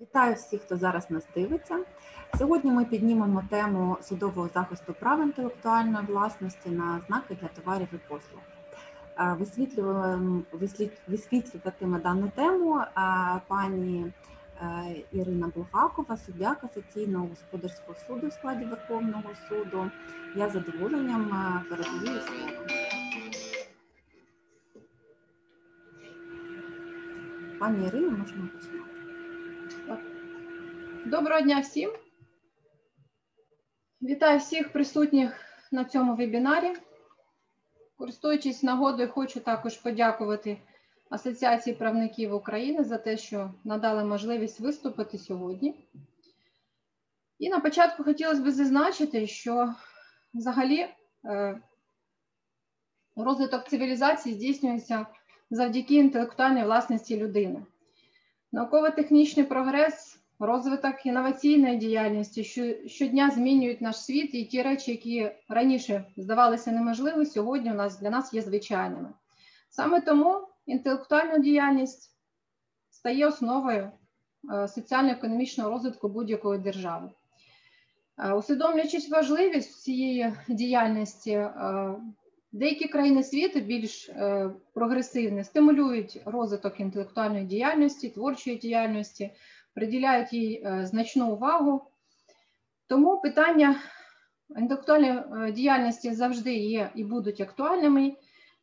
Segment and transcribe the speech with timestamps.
[0.00, 1.78] Вітаю всіх, хто зараз нас дивиться.
[2.38, 8.40] Сьогодні ми піднімемо тему судового захисту прав інтелектуальної власності на знаки для товарів і послуг.
[9.18, 9.36] Е,
[11.08, 12.90] Висвітлюватиме дану тему е,
[13.48, 14.12] пані
[14.62, 19.90] е, Ірина Булгакова, суддя касаційного господарського суду в складі Верховного суду.
[20.34, 21.30] Я з задоволенням
[21.70, 22.52] передаю слово.
[27.58, 28.85] Пані Ірино, можемо починати.
[31.06, 31.90] Доброго дня всім.
[34.02, 35.40] Вітаю всіх присутніх
[35.72, 36.72] на цьому вебінарі.
[37.96, 40.58] Користуючись нагодою, хочу також подякувати
[41.10, 45.88] Асоціації правників України за те, що надали можливість виступити сьогодні.
[47.38, 49.74] І на початку хотілося б зазначити, що
[50.34, 50.88] взагалі
[51.24, 51.60] е,
[53.16, 55.06] розвиток цивілізації здійснюється
[55.50, 57.66] завдяки інтелектуальній власності людини.
[58.52, 66.04] Науково-технічний прогрес розвиток інноваційної діяльності, що щодня змінюють наш світ, і ті речі, які раніше
[66.16, 69.08] здавалися неможливі, сьогодні у нас для нас є звичайними.
[69.70, 72.16] Саме тому інтелектуальна діяльність
[72.90, 73.90] стає основою
[74.54, 77.10] е, соціально-економічного розвитку будь-якої держави.
[78.18, 81.94] Е, Усвідомлюючись важливість цієї діяльності, е,
[82.52, 84.10] деякі країни світу більш
[84.74, 89.30] прогресивні стимулюють розвиток інтелектуальної діяльності, творчої діяльності
[89.76, 91.82] приділяють їй е, значну увагу.
[92.86, 93.76] Тому питання
[94.58, 98.12] інтелектуальної е, діяльності завжди є і будуть актуальними,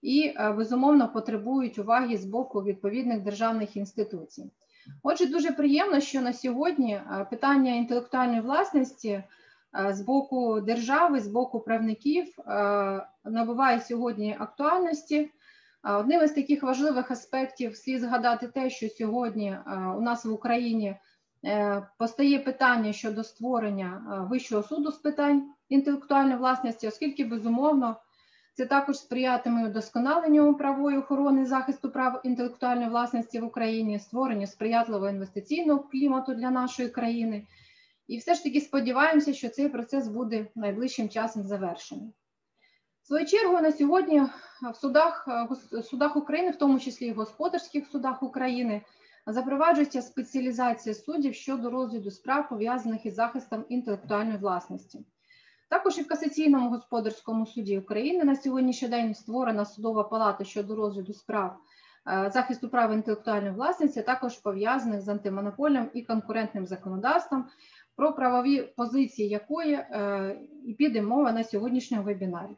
[0.02, 4.52] і, е, безумовно, потребують уваги з боку відповідних державних інституцій.
[5.04, 9.24] Отже, дуже приємно, що на сьогодні питання інтелектуальної власності
[9.90, 12.36] з боку держави, з боку правників
[13.26, 15.32] набуває сьогодні актуальності.
[15.84, 19.62] Одним із таких важливих аспектів слід згадати те, що сьогодні е,
[19.98, 20.96] у нас в Україні
[21.46, 27.96] е, постає питання щодо створення е, Вищого суду з питань інтелектуальної власності, оскільки, безумовно,
[28.54, 35.80] це також сприятиме удосконаленню правової охорони захисту прав інтелектуальної власності в Україні, створенню сприятливого інвестиційного
[35.80, 37.48] клімату для нашої країни.
[38.08, 42.14] І все ж таки сподіваємося, що цей процес буде найближчим часом завершений.
[43.04, 44.22] В свою чергу на сьогодні
[44.74, 48.82] в судах, е, гос- судах України, в тому числі і в господарських судах України,
[49.28, 55.06] запроваджується спеціалізація суддів щодо розгляду справ, пов'язаних із захистом інтелектуальної власності.
[55.70, 61.14] Також і в касаційному господарському суді України на сьогоднішній день створена судова палата щодо розгляду
[61.14, 61.58] справ
[62.08, 67.46] е, захисту прав інтелектуальної власності, також пов'язаних з антимонопольним і конкурентним законодавством,
[67.96, 72.56] про правові позиції якої е, і піде мова на сьогоднішньому вебінарі.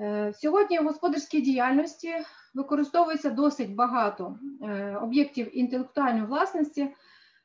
[0.00, 2.14] Е, Сьогодні в господарській діяльності
[2.54, 6.82] використовується досить багато е, об'єктів інтелектуальної власності.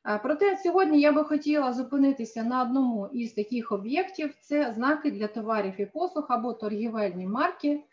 [0.08, 5.26] Е, Проте сьогодні я би хотіла зупинитися на одному із таких об'єктів: це знаки для
[5.26, 7.84] товарів і послуг або торгівельні марки,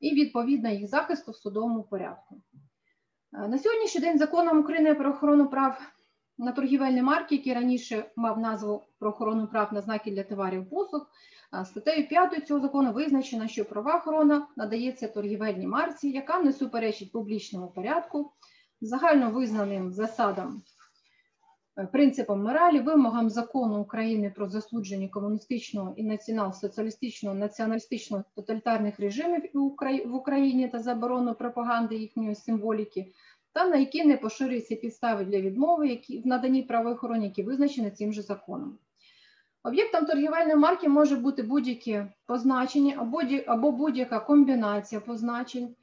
[0.00, 2.40] і відповідно їх захисту в судовому порядку.
[3.32, 5.93] На сьогоднішній день законом України про охорону прав
[6.38, 11.06] на торгівельні марки, який раніше мав назву про охорону прав на знаки для товарів послуг,
[11.64, 17.68] Статтею 5 цього закону визначено, що права охорона надається торгівельній марці, яка не суперечить публічному
[17.68, 18.32] порядку,
[18.80, 20.62] загально визнаним засадам,
[21.78, 29.42] е, принципам моралі, вимогам закону України про засудження комуністичного і націонал-соціалістичного націоналістичного тоталітарних режимів
[30.06, 33.12] в Україні та заборону пропаганди їхньої символіки,
[33.54, 38.12] та на які не поширюються підстави для відмови, які в наданні правоохорони, які визначені цим
[38.12, 38.78] же законом.
[39.62, 42.94] Об'єктом торгівельної марки може бути будь-яке позначення
[43.46, 45.74] або, будь-яка комбінація позначень.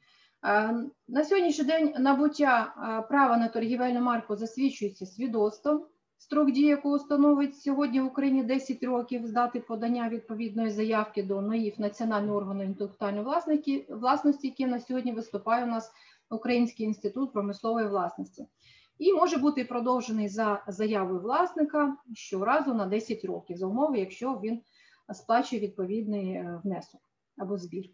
[0.45, 0.73] Е,
[1.07, 5.85] На сьогоднішній день набуття е, права на торгівельну марку засвідчується свідоцтвом,
[6.17, 11.41] строк дії якого становить сьогодні в Україні 10 років з дати подання відповідної заявки до
[11.41, 13.25] НАІФ Національного органу інтелектуальної
[13.89, 15.91] власності, який на сьогодні виступає у нас
[16.31, 18.47] Український інститут промислової власності
[19.01, 24.61] і може бути продовжений за заявою власника щоразу на 10 років, за умови, якщо він
[25.13, 27.01] сплачує відповідний е, внесок
[27.37, 27.85] або збір.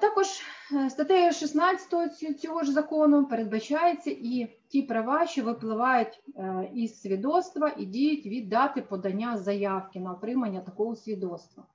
[0.00, 0.26] Також
[0.72, 7.74] е, статтею 16 цього ж закону передбачається і ті права, що випливають е, із свідоцтва
[7.78, 11.66] і діють від дати подання заявки на отримання такого свідоцтва.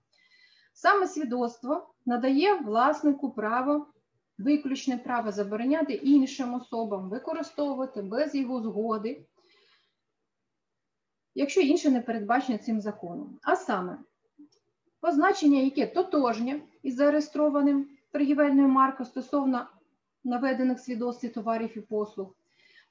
[0.73, 3.87] Саме свідоцтво надає власнику право
[4.39, 9.25] виключне право забороняти іншим особам використовувати без його згоди,
[11.35, 13.39] якщо інше не передбачено цим законом.
[13.41, 13.97] А саме
[14.99, 19.67] позначення, яке тотожнє із зареєстрованим торгівельною маркою стосовно
[20.23, 22.35] наведених свідоцтв товарів і послуг,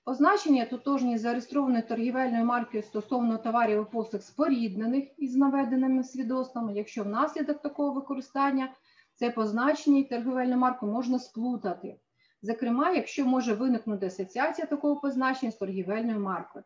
[0.09, 7.63] Означення тотожні зареєстрованої торгівельною маркою стосовно товарів і послуг споріднених із наведеними свідоцтвами, якщо внаслідок
[7.63, 8.73] такого використання
[9.19, 12.01] це позначення і торгівельну марку можна сплутати.
[12.43, 16.65] Зокрема, якщо може виникнути асоціація такого позначення з торгівельною маркою.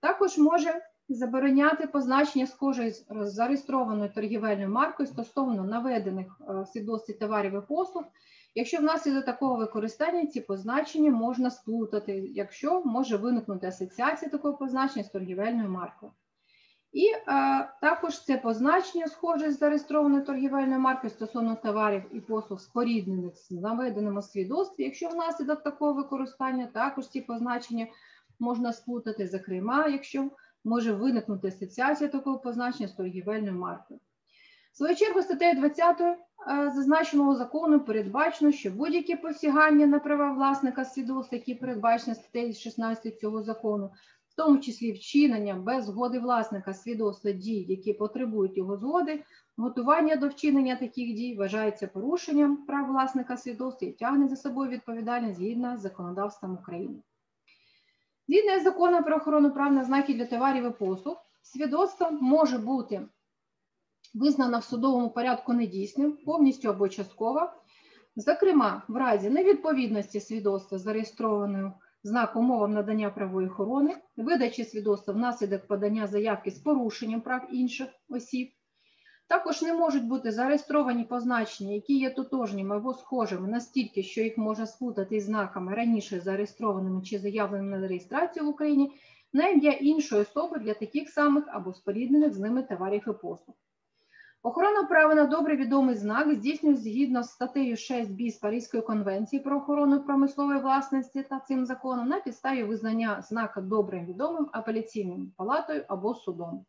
[0.00, 7.60] Також може забороняти позначення схожої з зареєстрованою торгівельною маркою стосовно наведених в свідоцтві товарів і
[7.68, 8.04] послуг,
[8.54, 15.10] якщо внаслідок такого використання ці позначення можна сплутати, якщо може виникнути асоціація такого позначення з
[15.10, 16.12] торгівельною маркою.
[16.94, 17.22] І е,
[17.80, 24.22] також це позначення, схоже з зареєстрованою торгівельною маркою стосовно товарів і послуг споріднених з наведеними
[24.22, 24.84] свідоцтві.
[24.84, 27.86] Якщо внаслідок такого використання також ці позначення
[28.38, 30.30] можна сплутати, зокрема, якщо
[30.64, 34.00] може виникнути асоціація такого позначення з торгівельною маркою.
[34.72, 36.16] В свою чергу, статтею 20 е,
[36.74, 43.42] зазначеного закону передбачено, що будь-які посягання на права власника свідоцтва, які передбачені статтею 16 цього
[43.42, 43.90] закону,
[44.34, 49.24] в тому числі вчинення без згоди власника свідоцтва дій, які потребують його згоди,
[49.56, 55.38] готування до вчинення таких дій вважається порушенням прав власника свідоцтва і тягне за собою відповідальність
[55.38, 57.02] згідно з законодавством України.
[58.28, 63.08] Згідно з законом про охорону прав на знаки для товарів і послуг, свідоцтво може бути
[64.14, 67.52] визнано в судовому порядку недійсним, повністю або частково,
[68.16, 71.72] зокрема, в разі невідповідності свідоцтва зареєстрованою
[72.04, 78.48] знаком умовам надання правової охорони, видачі свідоцтва внаслідок подання заявки з порушенням прав інших осіб.
[79.28, 84.66] Також не можуть бути зареєстровані позначення, які є тотожніми або схожими настільки, що їх можна
[84.66, 88.92] сплутати із знаками раніше зареєстрованими чи заявленими на реєстрацію в Україні,
[89.32, 93.56] на ім'я іншої особи для таких самих або споріднених з ними товарів і послуг.
[94.46, 99.56] Охорона права на добре відомий знак здійснює згідно з статтею 6 біс Паризької конвенції про
[99.56, 106.14] охорону промислової власності та цим законом на підставі визнання знака добре відомим апеляційною палатою або
[106.14, 106.66] судом.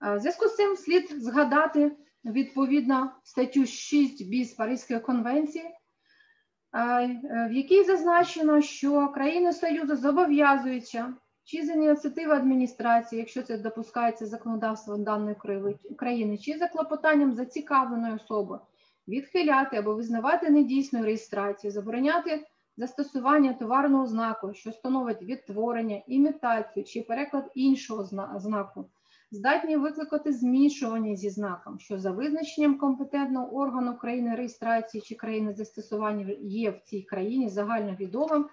[0.00, 5.64] В зв'язку з цим слід згадати відповідно статтю 6 біс Паризької конвенції,
[7.48, 15.04] в якій зазначено, що країни Союзу зобов'язуються чи з ініціативи адміністрації, якщо це допускається законодавством
[15.04, 15.36] даної
[15.96, 18.58] країни, чи за клопотанням зацікавленої особи,
[19.08, 22.46] відхиляти або визнавати недійсною реєстрацію, забороняти
[22.76, 28.04] застосування товарного знаку, що становить відтворення, імітацію чи переклад іншого
[28.36, 28.84] знаку,
[29.30, 36.34] здатні викликати змішування зі знаком, що за визначенням компетентного органу країни реєстрації чи країни застосування
[36.40, 38.46] є в цій країні загальновідомим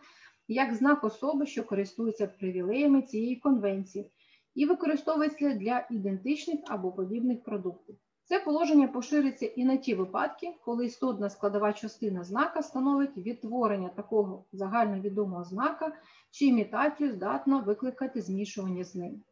[0.54, 4.12] як знак особи, що користується привілеями цієї конвенції,
[4.56, 7.96] і використовується для ідентичних або подібних продуктів.
[8.24, 14.46] Це положення пошириться і на ті випадки, коли істотна складова частина знака становить відтворення такого
[14.52, 15.94] загальновідомого знака
[16.32, 19.24] чи імітацію здатна викликати змішування з ним.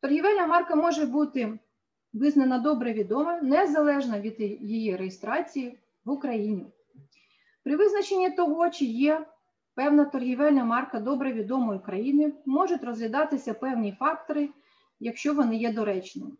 [0.00, 1.58] Торгівельна марка може бути
[2.12, 6.66] визнана добре відома незалежно від її реєстрації в Україні.
[7.64, 9.26] При визначенні того, чи є
[9.78, 14.48] певна торгівельна марка добре відомої країни, можуть розглядатися певні фактори,
[15.00, 16.30] якщо вони є доречними.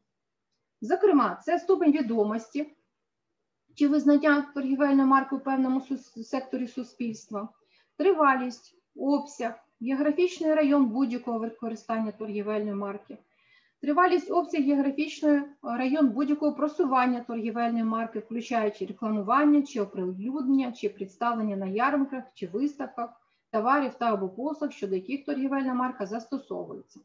[0.81, 2.77] Зокрема, це ступень відомості
[3.75, 5.83] чи визнання торгівельної марки у певному
[6.23, 7.49] секторі суспільства,
[7.97, 13.19] тривалість, обсяг, географічний район будь-якого використання торгівельної марки,
[13.81, 21.67] тривалість обсяг географічний район будь-якого просування торгівельної марки, включаючи рекламування чи оприлюднення, чи представлення на
[21.67, 23.11] ярмарках чи виставках,
[23.53, 27.01] товарів та або послуг, щодо яких торгівельна марка застосовується.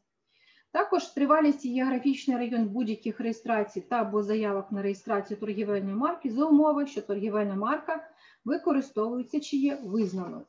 [0.72, 6.44] Також тривалість і географічний район будь-яких реєстрацій та або заявок на реєстрацію торгівельної марки за
[6.44, 8.08] умови, що торгівельна марка
[8.44, 10.44] використовується чи є визнаною.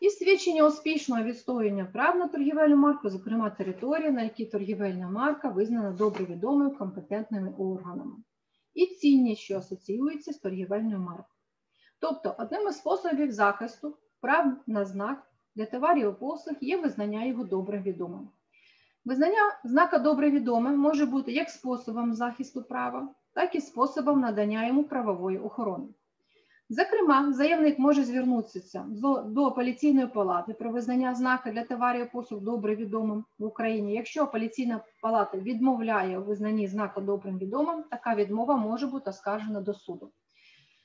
[0.00, 5.90] І свідчення успішного відстоювання прав на торгівельну марку, зокрема територія, на якій торгівельна марка визнана
[5.90, 8.16] добре відомою компетентними органами.
[8.74, 11.38] І цінність, що асоціюється з торгівельною маркою.
[12.00, 15.22] Тобто, одним із способів захисту прав на знак
[15.56, 18.28] для товарів і послуг є визнання його добре відомим.
[19.04, 24.84] Визнання знака добре відомим може бути як способом захисту права, так і способом надання йому
[24.84, 25.88] правової охорони.
[26.70, 28.86] Зокрема, заявник може звернутися
[29.26, 33.94] до апеляційної палати про визнання знака для товарів і послуг добре відомим в Україні.
[33.94, 39.74] Якщо апеляційна палата відмовляє у визнанні знака добрим відомим, така відмова може бути оскаржена до
[39.74, 40.10] суду.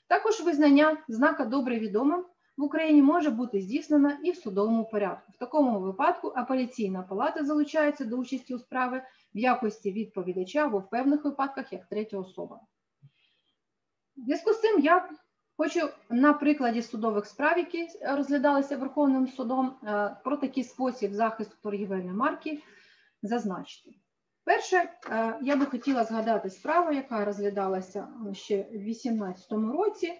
[0.07, 2.25] Також визнання знака добре відомим
[2.57, 5.31] в Україні може бути здійснена і в судовому порядку.
[5.31, 9.01] В такому випадку апеляційна палата залучається до участі у справі
[9.35, 12.59] в якості відповідача або в певних випадках як третя особа.
[14.15, 15.09] В зв'язку з цим я
[15.57, 22.17] Хочу на прикладі судових справ, які розглядалися Верховним судом, е, про такий спосіб захисту торгівельної
[22.17, 22.61] марки
[23.21, 23.91] зазначити.
[24.43, 30.13] Перше, е, я би хотіла згадати справу, яка розглядалася ще в 2018 році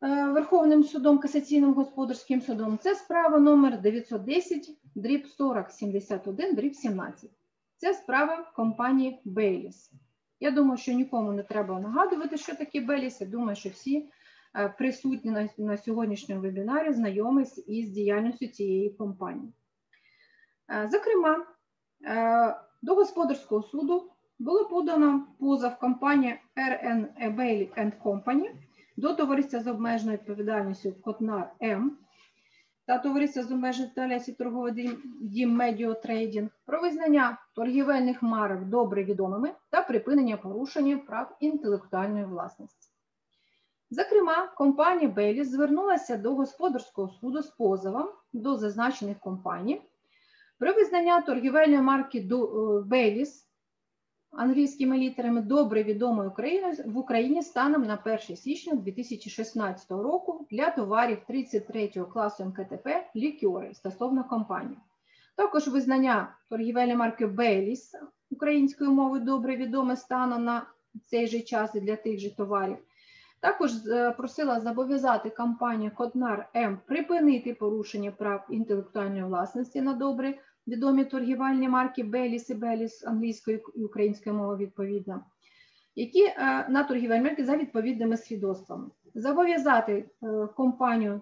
[0.00, 2.78] Верховним судом, касаційним господарським судом.
[2.78, 7.30] Це справа номер 910, дріб 4071, дріб 17.
[7.76, 9.92] Це справа компанії Бейліс.
[10.40, 13.20] Я думаю, що нікому не треба нагадувати, що таке Беліс.
[13.20, 14.10] Я думаю, що всі
[14.56, 19.52] е, присутні на, на сьогоднішньому вебінарі знайомі із діяльністю цієї компанії.
[20.70, 21.46] Е, зокрема,
[22.04, 28.50] е, до господарського суду було подано позов компанії RN Bailey Company
[28.98, 31.98] до товариства з обмеженою відповідальністю Котнар М
[32.86, 39.52] та товариства з обмеженою відповідальністю торговий дім Медіо Трейдінг про визнання торгівельних марок добре відомими
[39.70, 42.88] та припинення порушення прав інтелектуальної власності.
[43.90, 49.82] Зокрема, компанія Беліс звернулася до господарського суду з позовом до зазначених компаній
[50.58, 52.28] про визнання торгівельної марки
[52.86, 53.47] Беліс
[54.30, 61.18] англійськими літерами добре відомої України в Україні станом на 1 січня 2016 року для товарів
[61.26, 64.78] 33 класу МКТП лікьори стосовно компанії.
[65.36, 67.94] Також визнання торгівельної марки Беліс
[68.30, 70.66] українською мовою добре відоме станом на
[71.06, 72.76] цей же час і для тих же товарів.
[73.40, 80.34] Також е, просила зобов'язати компанію Котнар М припинити порушення прав інтелектуальної власності на добре
[80.68, 85.24] відомі торгівельні марки Беліс і Беліс англійською і українською мовою відповідно,
[85.94, 88.90] які е, на торгівельні марки за відповідними свідоцтвами.
[89.14, 91.20] Зобов'язати е, компанію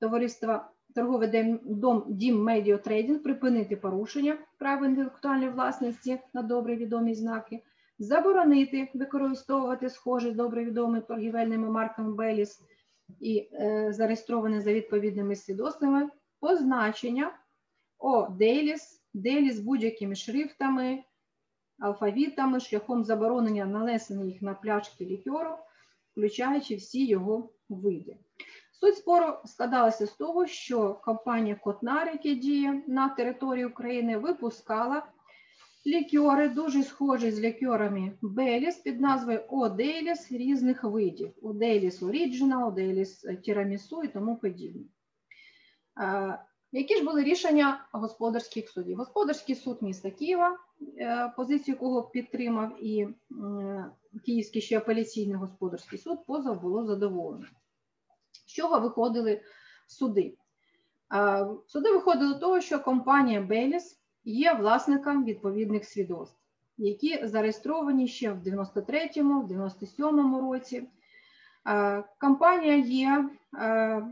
[0.00, 7.62] товариства торговий дом Дім Медіо Трейдинг припинити порушення прав інтелектуальної власності на добре відомі знаки,
[7.98, 12.60] заборонити використовувати схожі добре відомі торгівельними марками Беліс
[13.20, 16.08] і е, зареєстровані за відповідними свідоцтвами
[16.40, 17.32] позначення
[17.98, 21.04] о Дейліс з будь-якими шрифтами,
[21.78, 25.50] алфавітами, шляхом заборонення нанесення їх на пляшки лікеру,
[26.12, 28.16] включаючи всі його види.
[28.80, 35.02] Суть спору складалася з того, що компанія Котнар, яка діє на території України, випускала
[35.86, 41.32] лікьори, дуже схожі з лікьорами Беліс під назвою Оделіс різних видів.
[41.42, 44.82] Оделіс Оріджинал, Оделіс Тірамісу і тому подібне.
[46.72, 48.96] Які ж були рішення господарських судів?
[48.96, 50.58] Господарський суд міста Києва,
[50.98, 53.08] е, позицію якого підтримав і
[54.24, 57.46] Київський ще апеляційний господарський суд, позов було задоволено.
[58.46, 59.42] З чого виходили
[59.86, 60.36] суди?
[61.66, 66.38] Суди виходили з того, що компанія Беліс є власником відповідних свідоцтв,
[66.76, 70.88] які зареєстровані ще в 93-му, в 97-му році.
[72.20, 74.02] Компанія є е,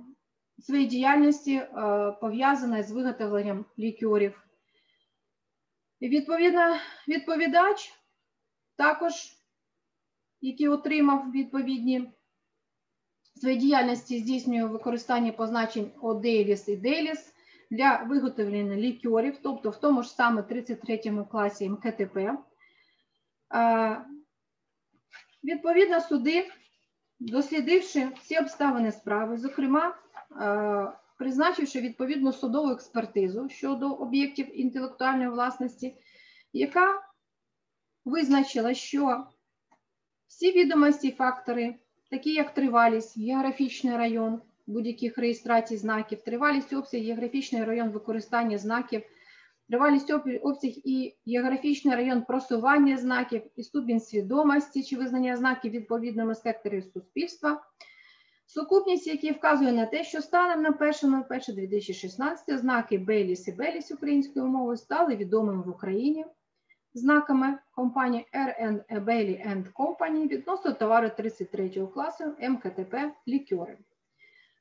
[0.59, 2.13] своїй діяльності е,
[2.83, 4.43] з виготовленням лікерів.
[6.03, 6.77] Відповідно,
[7.09, 7.93] відповідач
[8.77, 9.13] також,
[10.41, 12.13] який отримав відповідні
[13.37, 17.33] своїй діяльності, здійснює використання позначень Оделіс і Деліс
[17.71, 22.17] для виготовлення лікерів, тобто в тому ж саме 33 класі МКТП.
[23.55, 24.05] Е,
[25.45, 26.51] відповідно, суди,
[27.21, 29.95] дослідивши всі обставини справи, зокрема,
[31.19, 35.97] призначивши відповідну судову експертизу щодо об'єктів інтелектуальної власності,
[36.53, 37.03] яка
[38.05, 39.27] визначила, що
[40.29, 41.75] всі відомості і фактори,
[42.11, 49.03] такі як тривалість, географічний район будь-яких реєстрацій знаків, тривалість обсяг, географічний район використання знаків,
[49.69, 50.13] тривалість
[50.43, 57.63] обсяг і географічний район просування знаків і ступінь свідомості чи визнання знаків відповідними секторів суспільства.
[58.47, 64.77] Сукупність, які вказує на те, що станом на 1.01.2016 знаки Беліс і Беліс українською мовою
[64.77, 66.25] стали відомими в Україні
[66.95, 73.79] знаками компанії RN Bailey Company відносно товару 33 класу МКТП лікьори.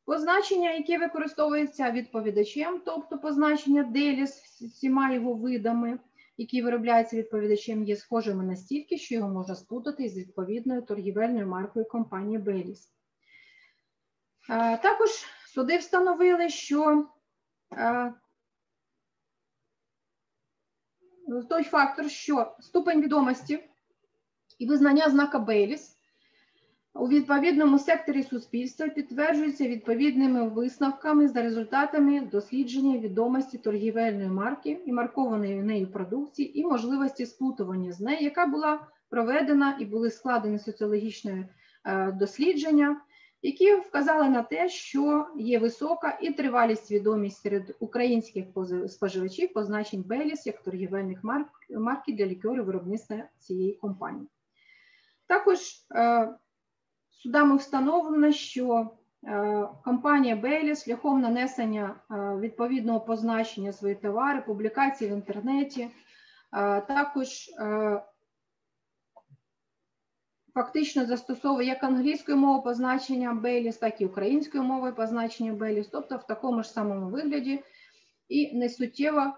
[0.06, 6.00] Позначення, яке використовується відповідачем, тобто позначення Деліс всіма його видами,
[6.38, 12.38] які виробляються відповідачем, є схожими настільки, що його можна спутати з відповідною торгівельною маркою компанії
[12.38, 12.95] Беліс.
[14.82, 15.10] Також
[15.54, 17.08] суди встановили, що
[21.50, 23.70] той фактор, що ступень відомості
[24.60, 25.96] і визнання знака Бейліс
[26.94, 35.56] у відповідному секторі суспільства підтверджується відповідними висновками за результатами дослідження відомості торгівельної марки і маркованої
[35.56, 41.46] нею продукції, і можливості сплутування з нею, яка була проведена і були складені соціологічні
[42.14, 43.02] дослідження
[43.42, 48.46] які вказали на те, що є висока і тривалість свідомість серед українських
[48.88, 54.28] споживачів позначень Беліс як торгівельних марк, марки для лікерів виробництва цієї компанії.
[55.28, 55.60] Також
[55.96, 56.30] е,
[57.10, 58.90] судами встановлено, що
[59.24, 65.90] е, компанія Беліс шляхом нанесення е, відповідного позначення своїх товари, публікацій в інтернеті,
[66.88, 67.50] також
[70.56, 76.28] фактично застосовує як англійською мовою позначення Беліс, так і українською мовою позначення Беліс, тобто в
[76.28, 77.64] такому ж самому вигляді
[78.30, 79.34] і несуттєво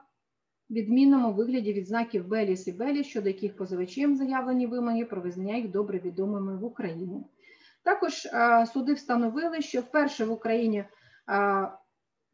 [0.70, 5.72] відмінному вигляді від знаків Беліс і Беліс, щодо яких позивачем заявлені вимоги про визнання їх
[5.72, 7.26] добре відомими в Україні.
[7.84, 10.86] Також а, суди встановили, що вперше в Україні
[11.26, 11.68] а,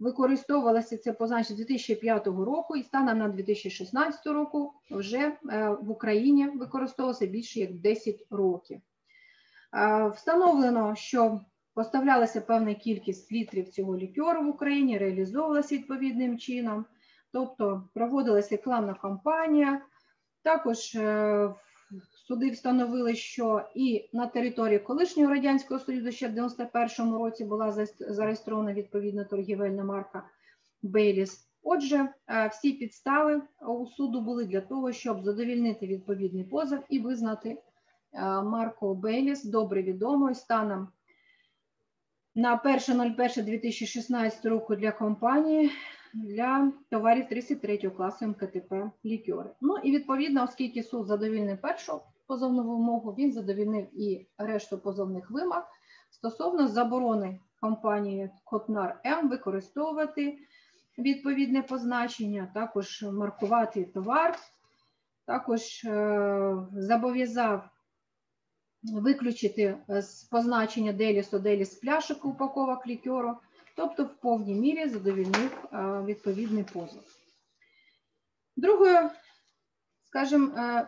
[0.03, 5.37] використовувалося це позначення з 2005 року і станом на 2016 року вже е,
[5.81, 8.81] в Україні використовувалося більше як 10 років.
[9.75, 11.41] Е, встановлено, що
[11.73, 16.85] поставлялася певна кількість літрів цього лікеру в Україні, реалізовувалася відповідним чином,
[17.31, 19.81] тобто проводилася рекламна кампанія.
[20.43, 21.53] Також е,
[22.27, 28.73] суди встановили, що і на території колишнього радянського союзу ще в 91-му році була зареєстрована
[28.73, 30.23] відповідна торгівельна марка
[30.81, 31.49] Бейліс.
[31.63, 37.49] Отже, е, всі підстави у суду були для того, щоб задовільнити відповідний позов і визнати
[37.49, 37.57] е,
[38.41, 40.87] марку Бейліс добре відомою станом
[42.35, 45.71] на 1.01.2016 року для компанії
[46.13, 49.49] для товарів 33 класу МКТП лікьори.
[49.61, 52.01] Ну і відповідно, оскільки суд задовільнив першу
[52.33, 55.63] позовну вимогу, він задовільнив і решту позовних вимог
[56.11, 60.37] стосовно заборони компанії Котнар М використовувати
[60.97, 64.37] відповідне позначення, також маркувати товар,
[65.25, 67.69] також е, зобов'язав
[68.83, 73.37] виключити з позначення Деліс Деліс пляшок упаковок лікеру,
[73.75, 77.03] тобто в повній мірі задовільнив е, відповідний позов.
[78.55, 79.09] Другою,
[80.03, 80.87] скажімо, е,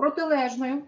[0.00, 0.82] протилежною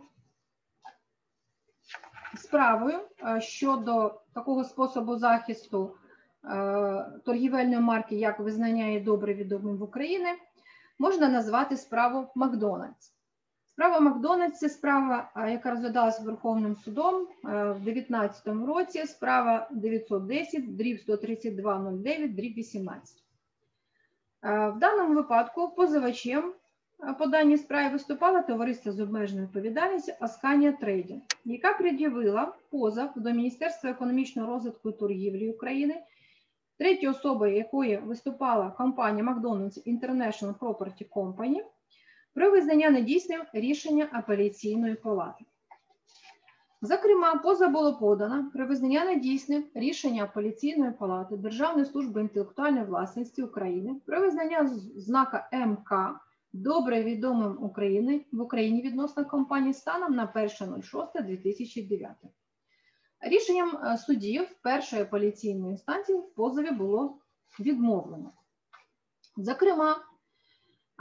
[2.36, 5.96] справою е, щодо такого способу захисту
[6.44, 10.28] е, торгівельної марки, як визнання і добре відомим в Україні,
[10.98, 13.12] можна назвати справу Макдональдс.
[13.72, 21.04] Справа Макдональдс це справа, е, яка розглядалася Верховним судом в 2019 році, справа 910, дріб
[21.04, 23.22] 13209, дріб 18.
[24.42, 26.54] В даному випадку позивачем
[27.18, 33.90] по даній справі виступало товариство з обмеженою відповідальністю Асканія Трейдінг, яка пред'явила позов до Міністерства
[33.90, 36.02] економічного розвитку і торгівлі України,
[36.78, 41.56] третьою особою якої виступала компанія McDonald's International Property Company,
[42.34, 45.44] про визнання недійсним рішення апеляційної палати.
[46.82, 53.96] Зокрема, поза було подано про визнання недійсним рішення апеляційної палати Державної служби інтелектуальної власності України
[54.06, 56.20] про визнання знака МК
[56.52, 62.08] добре відомим України в Україні відносно компанії станом на 1.06.2009.
[63.20, 67.18] Рішенням е, судів першої апеляційної інстанції в позові було
[67.60, 68.32] відмовлено.
[69.36, 69.96] Зокрема,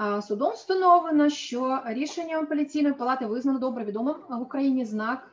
[0.02, 5.31] е, судом встановлено, що рішенням апеляційної палати визнано добре відомим в Україні знак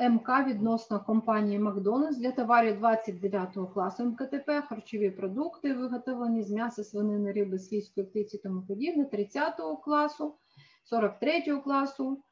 [0.00, 7.32] МК відносно компанії Макдональдс для товарів 29 класу МКТП, харчові продукти, виготовлені з м'яса, свинини,
[7.32, 9.54] риби, свійської птиці тому подібне, 30
[9.84, 10.38] класу,
[10.84, 12.22] 43 класу,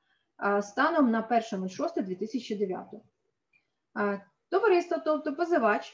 [0.63, 4.21] станом на 1.06.2009.
[4.51, 5.93] Товариство, тобто позивач,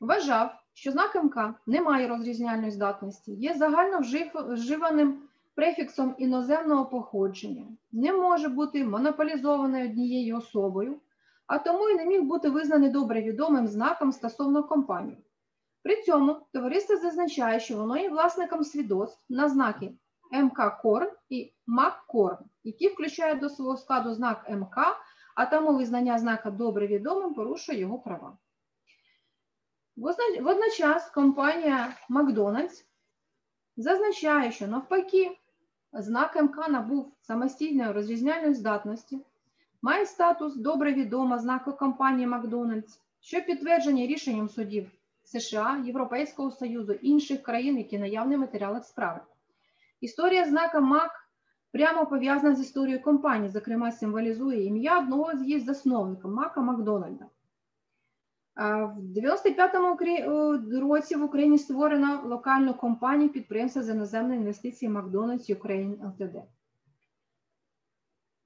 [0.00, 4.00] вважав, що знак МК не має розрізняльної здатності, є загально
[4.34, 11.00] вживаним префіксом іноземного походження не може бути монополізований однією особою,
[11.46, 15.24] а тому і не міг бути визнаний добре відомим знаком стосовно компанії.
[15.82, 19.92] При цьому товариство зазначає, що воно є власником свідоцтв на знаки
[20.32, 24.76] МК Корн і МАК Корн, які включають до свого складу знак МК,
[25.34, 28.38] а тому визнання знака добре відомим порушує його права.
[30.40, 32.84] Водночас компанія Макдональдс
[33.76, 35.38] зазначає, що навпаки
[35.94, 39.20] знак МК набув самостійної розрізняльної здатності,
[39.82, 44.90] має статус добре відома знаку компанії Макдональдс, що підтверджені рішенням судів
[45.24, 49.20] США, Європейського Союзу інших країн, які наявні в матеріалах справи.
[50.00, 51.10] Історія знака МАК
[51.72, 57.24] прямо пов'язана з історією компанії, зокрема, символізує ім'я одного з її засновників Мака Макдональда.
[58.56, 64.88] В 95-му е, році в Україні створено локальну компанію підприємства з іноземної інвестиції
[65.54, 66.36] Україн ЛТД.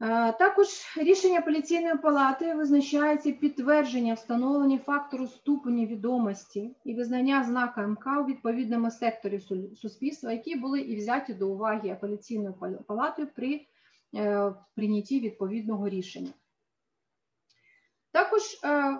[0.01, 0.66] Е, Також
[0.97, 8.90] рішення апеляційної палати визначається підтвердження встановлення фактору ступені відомості і визнання знака МК у відповідному
[8.90, 9.40] секторі
[9.77, 12.55] суспільства, які були і взяті до уваги апеляційною
[12.87, 13.66] палатою при
[14.14, 16.31] е, прийнятті відповідного рішення.
[18.12, 18.99] Також е,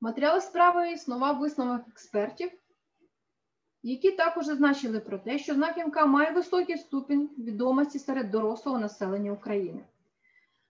[0.00, 2.50] матеріали справи існував висновок експертів,
[3.82, 9.32] які також зазначили про те, що знак МК має високий ступінь відомості серед дорослого населення
[9.32, 9.84] України.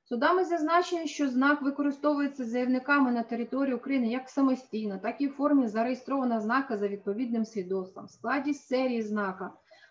[0.09, 5.69] Судами зазначено, що знак використовується заявниками на території України як самостійно, так і в формі
[5.69, 9.51] зареєстрованого знака за відповідним свідоцтвом, в складі серії знака,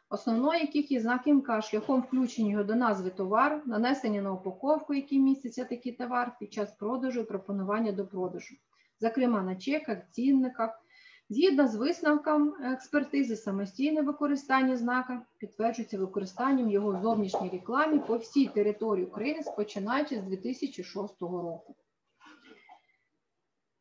[0.10, 5.19] основною яких є знак МК, шляхом включення його до назви товару, нанесення на упаковку, який
[5.19, 8.56] міститься такий товар під час продажу і пропонування до продажу,
[9.00, 10.84] зокрема на чеках, цінниках.
[11.30, 18.48] Згідно з висновком експертизи, самостійне використання знака підтверджується використанням його в зовнішній рекламі по всій
[18.48, 21.76] території України, починаючи з 2006 року.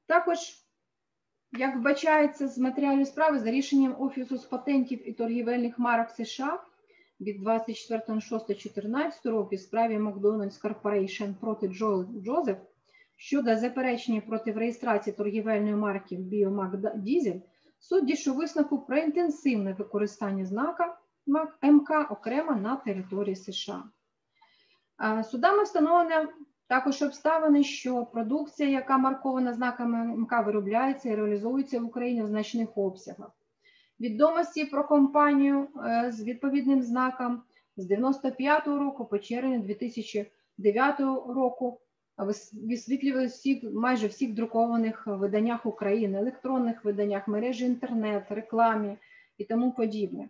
[0.06, 0.38] Також,
[1.52, 6.64] як вбачається з матеріалів справи, за рішенням Офісу з патентів і торгівельних марок США
[7.20, 12.58] від 24.06.14 року в справі McDonald's Corporation проти Джозеф
[13.16, 17.40] щодо заперечення проти реєстрації торгівельної марки Біомак Дізель,
[17.80, 20.98] суд дійшов висновку про інтенсивне використання знака
[21.62, 23.82] МК окремо на території США.
[25.30, 26.28] Судами встановлено
[26.66, 32.78] також обставини, що продукція, яка маркована знаками МК, виробляється і реалізується в Україні в значних
[32.78, 33.30] обсягах.
[34.00, 37.42] Відомості про компанію е, з відповідним знаком
[37.76, 41.80] з 95-го року по червень 2009 року
[42.54, 48.98] висвітлює всіх, майже всіх друкованих виданнях України, електронних виданнях, мережі інтернет, рекламі
[49.38, 50.28] і тому подібне.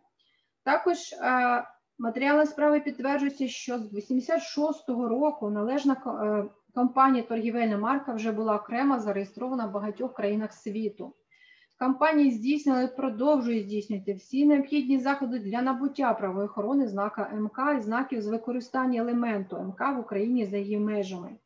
[0.65, 1.65] Також е,
[1.99, 9.01] матеріали справи підтверджуються, що з 86-го року належна е, компанія торгівельна марка вже була окремо
[9.01, 11.15] зареєстрована в багатьох країнах світу.
[11.79, 17.81] Компанії здійснили і продовжують здійснювати всі необхідні заходи для набуття правої охорони знака МК і
[17.81, 21.37] знаків з використання елементу МК в Україні за її межами.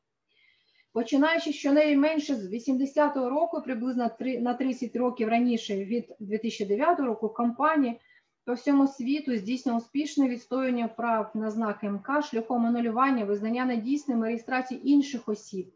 [0.96, 8.00] Починаючи щонайменше з 80-го року, приблизно на 30 років раніше від 2009 року, компанії
[8.44, 14.90] по всьому світу здійснює успішне відстоювання прав на знак МК шляхом анулювання, визнання недійсними реєстрації
[14.90, 15.72] інших осіб,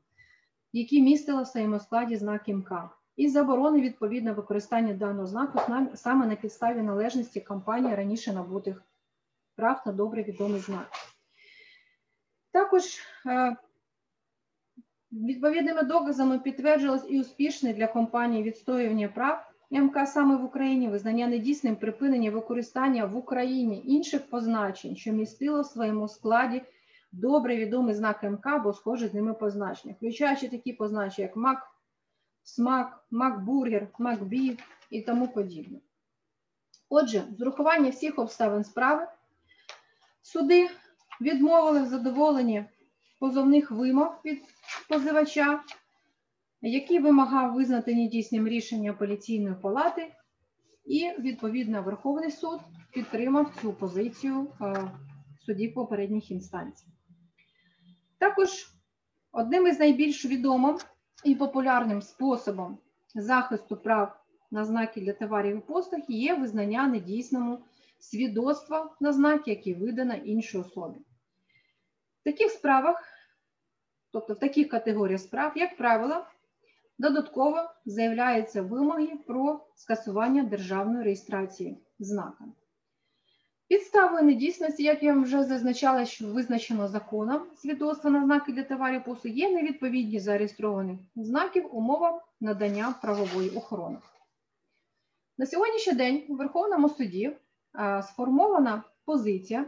[0.72, 2.72] які містили в своєму складі знак МК,
[3.16, 5.61] і заборони відповідно використання даного знаку
[5.94, 8.83] саме на підставі належності компанії раніше набутих
[9.56, 10.90] прав на добре відомий знак.
[12.52, 12.83] Також
[13.26, 13.56] е,
[15.12, 21.77] Відповідними доказами підтверджилось і успішне для компанії відстоювання прав МК саме в Україні, визнання недійсним
[21.77, 26.62] припинення використання в Україні інших позначень, що містило в своєму складі
[27.12, 31.59] добре відомий знак МК або схожі з ними позначення, включаючи такі позначення, як МАК,
[32.42, 34.59] СМАК, МАКБургер, МАКБі
[34.90, 35.79] і тому подібне.
[36.88, 39.07] Отже, з урахування всіх обставин справи
[40.23, 40.68] суди
[41.20, 42.64] відмовили в задоволенні
[43.20, 44.42] позовних вимог від
[44.88, 45.61] позивача,
[46.62, 50.12] який вимагав визнати недійсним рішення апеляційної палати,
[50.85, 52.61] і відповідно Верховний суд
[52.92, 54.90] підтримав цю позицію е,
[55.46, 56.87] судів попередніх інстанцій.
[58.18, 58.48] Також
[59.33, 60.78] одним із найбільш відомим
[61.24, 62.78] і популярним способом
[63.14, 67.59] захисту прав на знаки для товарів і послуг є визнання недійсному
[67.98, 70.98] свідоцтва на знаки, які видано іншій особі.
[72.20, 73.11] В таких справах
[74.12, 76.24] Тобто в таких категоріях справ, як правило,
[76.98, 82.44] додатково заявляються вимоги про скасування державної реєстрації знака.
[83.68, 89.35] Підставою недійсності, як я вже зазначала, що визначено законом свідоцтва на знаки для товарів послуг,
[89.35, 93.98] є невідповідність зареєстрованих знаків умовам надання правової охорони.
[95.38, 97.37] На сьогоднішній день у Верховному суді
[98.02, 99.64] сформована позиція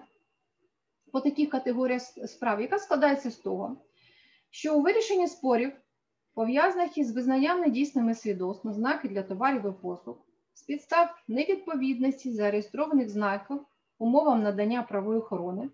[1.12, 3.77] по таких категоріях справ, яка складається з того,
[4.51, 5.72] що у вирішенні спорів,
[6.35, 10.16] пов'язаних із визнанням недійсними свідоцтв знаки для товарів і послуг,
[10.55, 13.61] з підстав невідповідності зареєстрованих знаків
[13.98, 15.70] умовам надання правої охорони,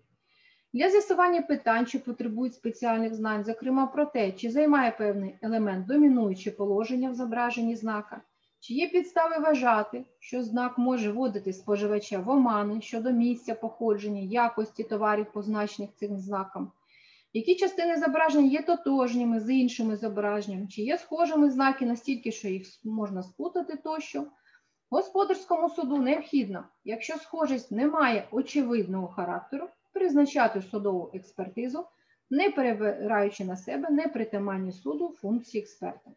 [0.73, 6.51] для з'ясування питань, що потребують спеціальних знань, зокрема про те, чи займає певний елемент домінуюче
[6.51, 8.21] положення в зображенні знака,
[8.59, 14.83] чи є підстави вважати, що знак може вводити споживача в омани щодо місця походження, якості
[14.83, 16.71] товарів, позначених цим знаком,
[17.33, 22.67] які частини зображення є тотожніми з іншими зображеннями, чи є схожими знаки настільки, що їх
[22.83, 24.25] можна спутати тощо.
[24.89, 31.85] Господарському суду необхідно, якщо схожість не має очевидного характеру, призначати судову експертизу
[32.29, 36.11] не перебираючи на себе непритаманні суду функції експерта.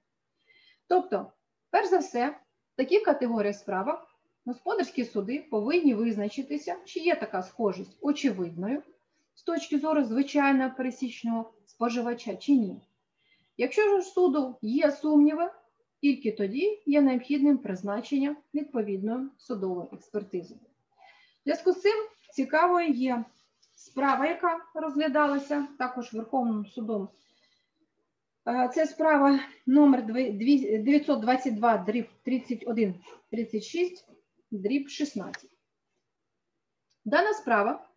[0.88, 1.32] Тобто,
[1.72, 2.28] перш за все,
[2.72, 4.06] в таких категоріях справах
[4.46, 8.82] господарські суди повинні визначитися, чи є така схожість очевидною
[9.34, 12.80] з точки зору звичайного пересічного споживача чи ні.
[13.56, 15.50] Якщо ж суду є сумніви,
[16.00, 20.54] тільки тоді є необхідним призначення відповідної судової експертизи.
[21.44, 21.94] Зв'язку з цим
[22.32, 23.24] цікавою є
[23.74, 27.08] справа, яка розглядалася також Верховним судом.
[28.44, 32.94] Це справа номер 922 дріб 31
[33.30, 34.08] 36
[34.50, 35.50] дріб 16.
[37.04, 37.88] Дана справа,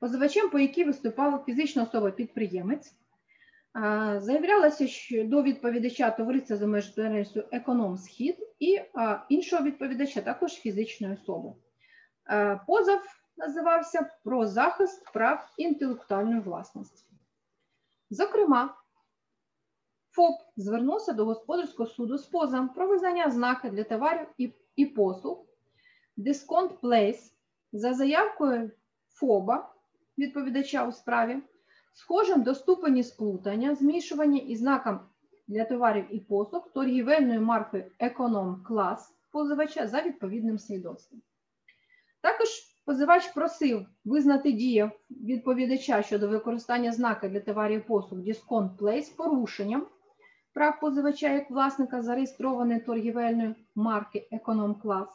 [0.00, 2.94] позивачем, по якій виступала фізична особа-підприємець,
[4.18, 8.80] заявлялося що до відповідача товариства за межою економ схід і
[9.28, 11.52] іншого відповідача також фізичної особи.
[12.66, 13.00] Позов
[13.36, 17.04] називався про захист прав інтелектуальної власності.
[18.10, 18.74] Зокрема,
[20.16, 25.46] ФОП звернувся до господарського суду з позовом про визнання знаки для товарів і, і послуг
[26.16, 27.34] Discount Place
[27.72, 28.70] за заявкою
[29.08, 29.74] ФОПа
[30.18, 31.42] відповідача у справі,
[31.92, 35.00] схожим до ступені сплутання, змішування із знаком
[35.48, 41.22] для товарів і послуг торгівельною маркою Економ Клас позивача за відповідним свідоцтвом.
[42.20, 42.48] Також
[42.84, 49.86] позивач просив визнати дію відповідача щодо використання знака для товарів і послуг Discount Place порушенням
[50.56, 55.08] прав позивача як власника зареєстрованої торгівельної марки Економ Клас.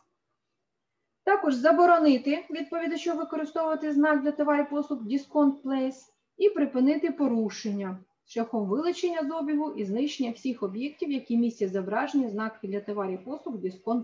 [1.24, 5.96] Також заборонити відповідачу використовувати знак для товарів послуг Discount Place
[6.38, 12.68] і припинити порушення шляхом вилучення з обігу і знищення всіх об'єктів, які містять зображені знаки
[12.68, 14.04] для товарів послуг Discount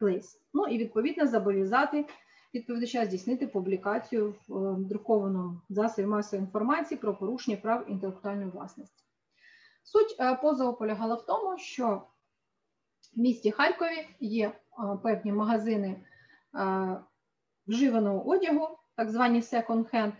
[0.00, 0.26] Place.
[0.54, 2.04] Ну і відповідно зобов'язати
[2.54, 9.05] відповідача здійснити публікацію в е, друкованому засобі масової інформації про порушення прав інтелектуальної власності.
[9.86, 12.02] Суть е, позову полягала в тому, що
[13.16, 14.52] в місті Харкові є е,
[15.02, 15.96] певні магазини
[17.66, 20.12] вживаного одягу, так звані second-hand,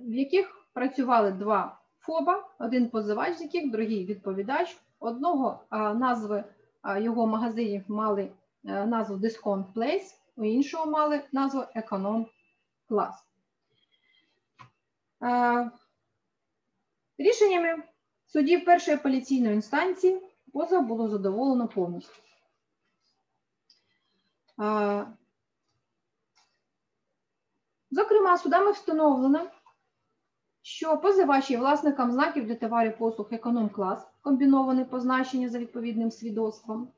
[0.00, 4.76] в яких працювали два ФОБа, один позивач, з яких другий відповідач.
[5.00, 6.44] Одного назви
[6.98, 8.30] його магазинів мали
[8.62, 12.26] назву Discount Place, у іншого мали назву Економ
[12.88, 13.26] Клас.
[17.18, 17.82] Рішеннями
[18.26, 22.22] судів першої апеляційної інстанції позов було задоволено повністю.
[27.90, 29.46] Зокрема, судами встановлено,
[30.62, 36.88] що позивач є власникам знаків для товарів послуг економ-клас, комбінований позначення за відповідним свідоцтвом,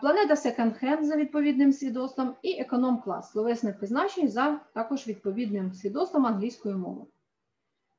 [0.00, 7.06] планета Hand за відповідним свідоцтвом і економ-клас, словесне призначення за також відповідним свідоцтвом англійської мови.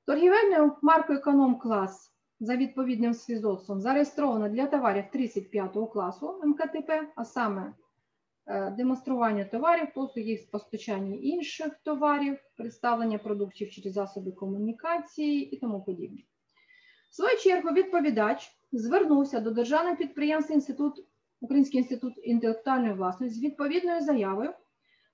[0.08, 7.74] Торгівельною маркою економ-клас за відповідним свідоцтвом зареєстровано для товарів 35 класу МКТП, а саме
[8.50, 15.82] Е, демонстрування товарів, послуги з постачання інших товарів, представлення продуктів через засоби комунікації і тому
[15.82, 16.18] подібне.
[17.10, 21.06] В свою чергу, відповідач звернувся до державного підприємства Інститут,
[21.42, 24.54] Український інститут інтелектуальної власності з відповідною заявою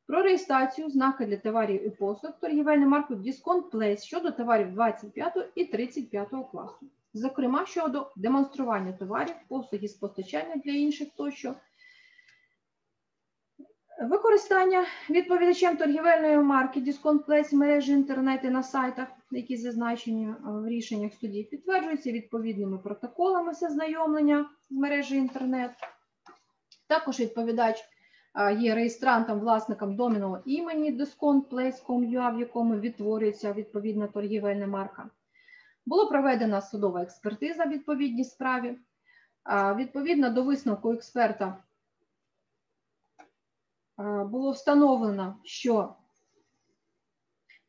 [0.08, 5.66] про реєстрацію знака для товарів і послуг торгівельної марки Discount Place щодо товарів 25 і
[5.66, 6.90] 35 класу.
[7.14, 11.56] Зокрема, щодо демонстрування товарів, послуг із постачання для інших тощо,
[14.02, 21.50] Використання відповідачем торгівельної марки Discount Place мережі інтернету на сайтах, які зазначені в рішеннях судів,
[21.50, 25.72] підтверджуються відповідними протоколами зазнайомлення з мережі інтернет.
[26.88, 27.84] Також відповідач
[28.60, 35.10] є реєстрантом, власником доменного імені discountplace.com.ua, в якому відтворюється відповідна торгівельна марка.
[35.86, 38.78] Було проведена судова експертиза в відповідній справі.
[39.76, 41.58] Відповідно до висновку експерта
[44.26, 45.96] було встановлено, що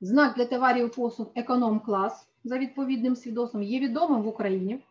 [0.00, 4.82] знак для товарів послуг економ-клас за відповідним свідоцтвом є відомим в Україні.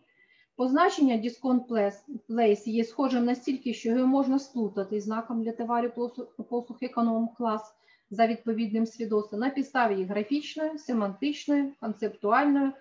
[0.55, 1.91] Позначення Discount
[2.29, 5.91] Place є схожим настільки, що його можна сплутати знаком для товарів
[6.49, 7.73] послуг економ-клас
[8.09, 12.71] за відповідним свідоцтвом на підставі графічної, семантичної, концептуальної,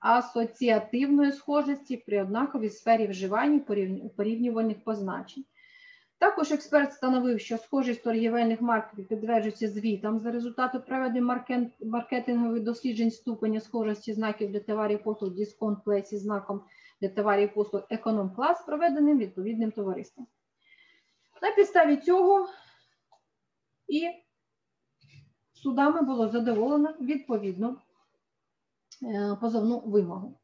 [0.00, 3.60] асоціативної схожості при однаковій сфері вживання
[4.16, 5.44] порівнювальних позначень.
[6.22, 11.42] Також експерт встановив, що схожість торгівельних маркерів підтверджується звітом за результати проведення
[11.80, 16.64] маркетингових досліджень ступеня схожості знаків для товарів послуг Discount Place із знаком
[17.00, 20.26] для товарів послуг Економ Клас, проведеним відповідним товариством.
[21.42, 22.48] На підставі цього
[23.88, 24.10] і
[25.52, 27.76] судами було задоволено відповідну
[29.02, 30.38] е, позовну вимогу.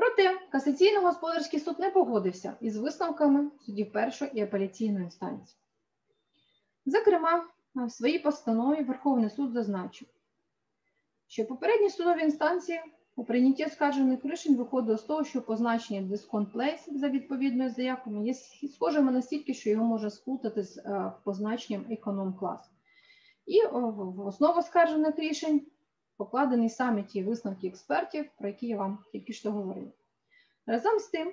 [0.00, 5.58] Проте касаційно-господарський суд не погодився із висновками судів першої і апеляційної інстанції.
[6.86, 10.08] Зокрема, в своїй постанові Верховний суд зазначив,
[11.26, 12.80] що попередні судові інстанції
[13.16, 18.34] у прийнятті скаржених рішень виходило з того, що позначення дисконт place за відповідною заявкою є
[18.74, 22.70] схожими настільки, що його можна сплутати з е, позначенням економ-клас.
[23.46, 25.66] І в основу скаржених рішень
[26.20, 29.90] покладені саме ті висновки експертів, про які я вам тільки що говорила.
[30.66, 31.32] Разом з тим,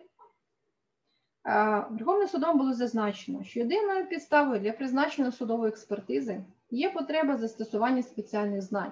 [1.90, 8.62] Верховним судом було зазначено, що єдиною підставою для призначення судової експертизи є потреба застосування спеціальних
[8.62, 8.92] знань.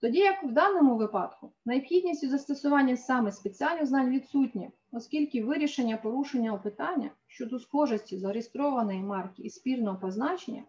[0.00, 7.10] Тоді як в даному випадку необхідність застосування саме спеціальних знань відсутня, оскільки вирішення порушення опитання
[7.26, 10.64] щодо схожості зареєстрованої марки і спірного позначення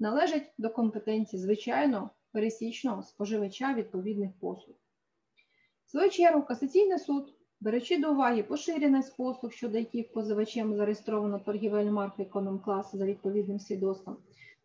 [0.00, 4.76] належить до компетенції звичайного пересічного споживача відповідних послуг.
[5.86, 11.92] В свою чергу Касаційний суд, беручи до уваги поширеність послуг, щодо яких позивачем зареєстровано торгівельну
[11.92, 14.16] марку економ-класу за відповідним свідоцтвом,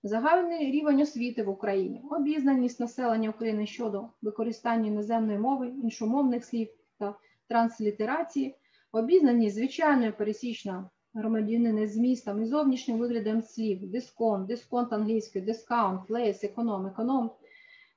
[0.04, 6.68] загальний рівень освіти в Україні, обізнаність населення України щодо використання іноземної мови, іншомовних слів
[7.00, 7.16] та
[7.48, 8.56] транслітерації,
[8.92, 16.44] обізнаність звичайної пересічного громадянина з містом і зовнішнім виглядом слів, дисконт, дисконт англійською, дискаунт, плейс,
[16.44, 17.32] економ, економ,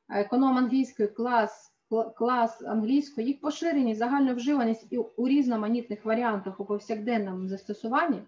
[0.09, 1.73] економ англійської, клас,
[2.17, 8.23] клас англійської, їх поширеність, загальна вживаність і у різноманітних варіантах у повсякденному застосуванні,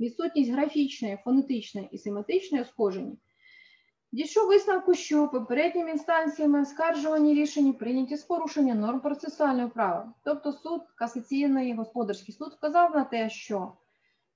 [0.00, 3.18] відсутність графічної, фонетичної і семантичної схожені,
[4.12, 10.12] дійшов висновку, що попередніми інстанціями оскаржувані рішення прийняті з порушення норм процесуального права.
[10.24, 13.72] Тобто суд, касаційний господарський суд вказав на те, що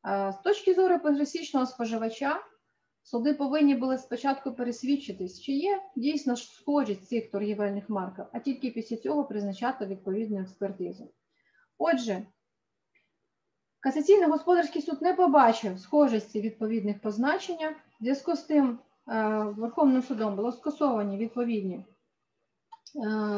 [0.06, 2.40] е, з точки зору пересічного споживача
[3.02, 8.96] суди повинні були спочатку пересвідчитись, чи є дійсно схожість цих торгівельних марків, а тільки після
[8.96, 11.10] цього призначати відповідну експертизу.
[11.78, 12.26] Отже,
[13.82, 17.70] Касаційний господарський суд не побачив схожості відповідних позначення.
[17.70, 21.86] В зв'язку з тим е, Верховним судом було скасовані відповідні е,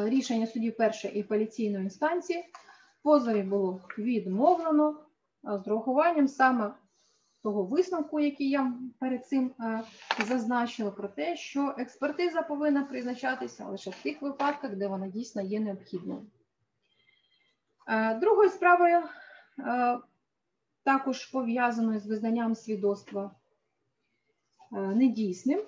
[0.09, 2.45] рішення судів першої і апеляційної інстанції.
[3.03, 4.99] Позові було відмовлено
[5.43, 6.73] з урахуванням саме
[7.43, 9.83] того висновку, який я перед цим е,
[10.27, 15.59] зазначила, про те, що експертиза повинна призначатися лише в тих випадках, де вона дійсно є
[15.59, 16.25] необхідною.
[18.21, 19.03] Другою справою
[20.83, 23.31] також пов'язаною з визнанням свідоцтва
[24.71, 25.61] е, недійсним.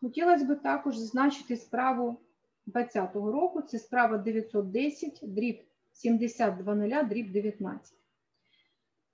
[0.00, 2.20] Хотілося б також зазначити справу
[2.66, 7.94] 2020 року, це справа 910, дріб 7200, дріб 19.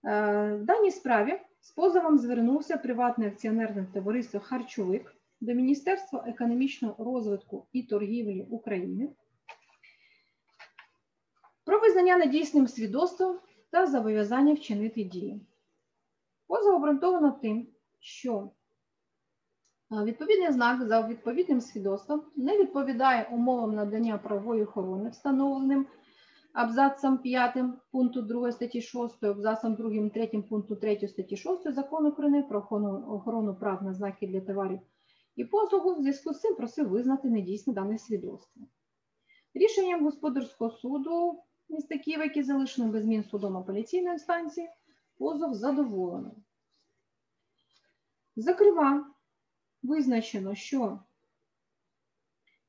[0.04, 7.66] Е, в даній справі з позовом звернувся приватне акціонерне товариство Харчовик до Міністерства економічного розвитку
[7.72, 9.08] і торгівлі України
[11.64, 13.38] про визнання недійсним свідоцтвом
[13.70, 15.40] та зобов'язання вчинити дії.
[16.46, 17.68] Позов обґрунтовано тим,
[18.00, 18.50] що
[19.90, 25.86] відповідний знак за відповідним свідоцтвом не відповідає умовам надання правової охорони, встановленим
[26.56, 27.58] абзацом 5
[27.90, 32.58] пункту 2 статті 6, абзацом 2 3 пункту 3 статті 6 закону України про
[33.08, 34.80] охорону прав на знаки для товарів
[35.36, 38.62] і послугу в зв'язку з цим просив визнати недійсне дане свідоцтво.
[39.54, 44.68] Рішенням господарського суду міста Києва, які залишено без змін судом апеляційної інстанції,
[45.18, 46.44] позов задоволений.
[48.36, 49.10] Зокрема,
[49.82, 50.98] визначено, що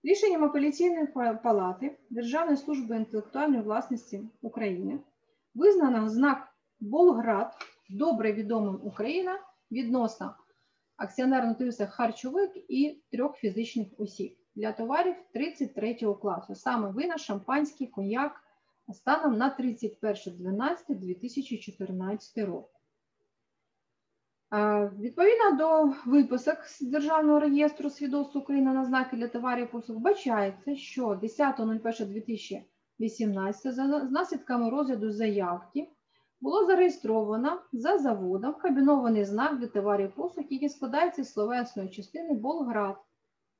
[0.07, 1.07] рішенням апеляційної
[1.43, 4.99] палати Державної служби інтелектуальної власності України
[5.55, 6.47] визнано знак
[6.79, 7.53] Болград
[7.89, 9.39] добре відомим Україна
[9.71, 10.35] відносно
[10.97, 18.41] акціонерного товариства харчовик і трьох фізичних осіб для товарів 33 класу, саме вина, шампанський, коньяк,
[18.93, 22.76] станом на 31.12.2014 року.
[24.99, 31.07] Відповідно до виписок з Державного реєстру свідоцтв України на знаки для товарів послуг вбачається, що
[31.07, 35.89] 10.01.2018 за наслідками розгляду заявки
[36.41, 42.97] було зареєстровано за заводом комбінований знак для товарів послуг, який складається з словесної частини Болград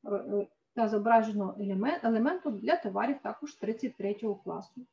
[0.05, 1.55] е, та зображеного
[2.03, 4.85] елементу для товарів також 33 класу.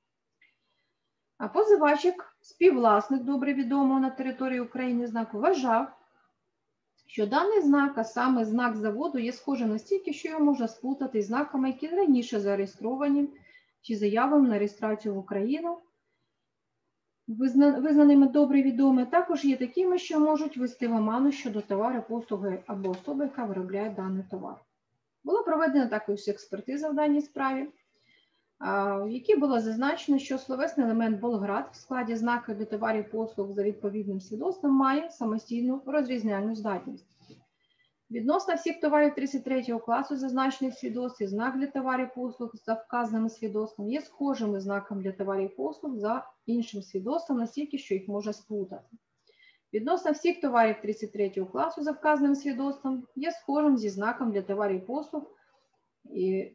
[1.39, 5.89] А позивачик, співвласник добре відомого на території України знаку, вважав,
[7.07, 11.27] що даний знак, а саме знак заводу, є схожим настільки, що його можна сплутати з
[11.27, 13.29] знаками, які раніше зареєстровані
[13.83, 15.79] чи заявлені на реєстрацію в Україну.
[17.29, 22.91] Визнаними добре відомі, також є такими, що можуть вести в оману щодо товару, послуги або
[22.91, 24.57] особи, яка виробляє даний товар.
[25.25, 27.69] Була проведена також експертиза в даній справі,
[28.61, 33.63] в якій було зазначено, що словесний елемент Болград в складі знака для товарів послуг за
[33.63, 37.07] відповідним свідоцтвом має самостійну розрізняльну здатність.
[38.11, 44.01] Відносно всіх товарів 33 класу зазначених свідоцтв, знак для товарів послуг за вказаними свідоцтвом є
[44.01, 48.97] схожими знаком для товарів послуг за іншим свідоцтвом, настільки, що їх може сплутати.
[49.73, 55.23] Відносно всіх товарів 33 класу за вказаним свідоцтвом є схожим зі знаком для товарів послуг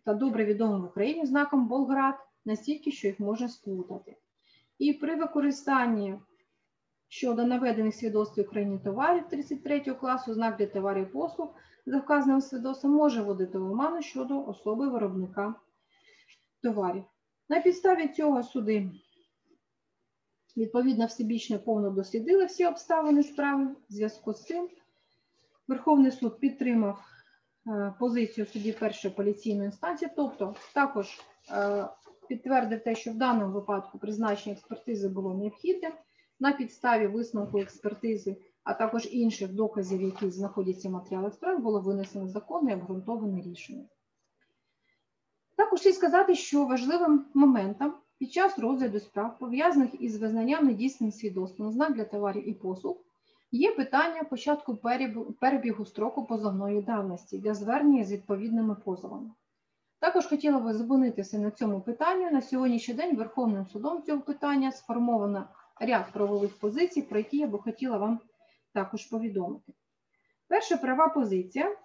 [0.05, 4.17] та добре відомим в Україні знаком Болград, настільки, що їх може сплутати.
[4.77, 6.19] І при використанні
[7.07, 13.21] щодо наведених свідоцтв Україні товарів 33 класу, знак для товарів послуг за вказаним свідоцтвом може
[13.21, 15.55] вводити в оману щодо особи виробника
[16.63, 17.03] товарів.
[17.49, 18.91] На підставі цього суди
[20.57, 23.75] відповідно всебічно повно дослідили всі обставини справи.
[23.89, 24.69] В зв'язку з цим
[25.67, 26.99] Верховний суд підтримав
[27.99, 31.87] позицію судді першої поліційної інстанції, тобто також е,
[32.27, 35.91] підтвердив те, що в даному випадку призначення експертизи було необхідним
[36.39, 42.27] на підставі висновку експертизи, а також інших доказів, які знаходяться в матеріалах справ, було винесено
[42.27, 43.85] законне і обґрунтоване рішення.
[45.55, 51.71] Також слід сказати, що важливим моментом під час розгляду справ, пов'язаних із визнанням недійсним свідоцтвом
[51.71, 52.97] знак для товарів і послуг,
[53.51, 54.77] є питання початку
[55.39, 59.31] перебігу строку позовної давності для звернення з відповідними позовами.
[59.99, 62.31] Також хотіла би зупинитися на цьому питанні.
[62.31, 65.47] На сьогоднішній день Верховним судом цього питання сформовано
[65.79, 68.19] ряд правових позицій, про які я би хотіла вам
[68.73, 69.73] також повідомити.
[70.47, 71.77] Перша права позиція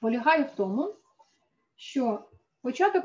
[0.00, 0.94] полягає в тому,
[1.76, 2.24] що
[2.62, 3.04] початок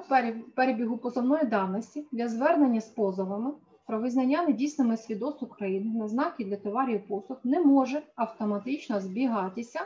[0.56, 3.54] перебігу позовної давності для звернення з позовами
[3.88, 9.80] про визнання недійсними свідоцтв України на знаки для товарів і послуг не може автоматично збігатися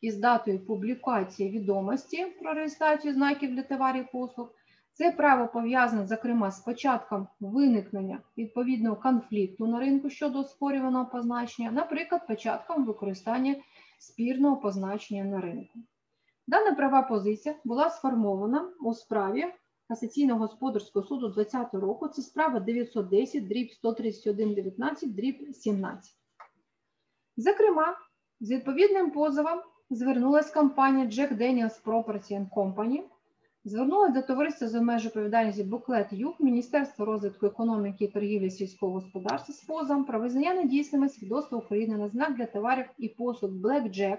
[0.00, 4.54] із датою публікації відомості про реєстрацію знаків для товарів і послуг
[4.94, 12.26] це право пов'язане, зокрема, з початком виникнення відповідного конфлікту на ринку щодо оспорюваного позначення, наприклад,
[12.26, 13.56] початком використання
[13.98, 15.78] спірного позначення на ринку.
[16.46, 19.44] Дана права позиція була сформована у справі
[19.92, 22.08] Касаційного господарського суду 2020 року.
[22.08, 26.14] Це справа 910, дріб 131, 19, дріб 17.
[27.36, 27.96] Зокрема,
[28.40, 33.02] з відповідним позовом звернулася компанія Jack Daniels Property Company
[33.64, 39.54] Звернулася до товариства з обмежою відповідальності Буклет Юг, Міністерства розвитку економіки і торгівлі сільського господарства
[39.54, 44.18] з позовом про визнання недійсними свідоцтва України на знак для товарів і послуг Blackjack,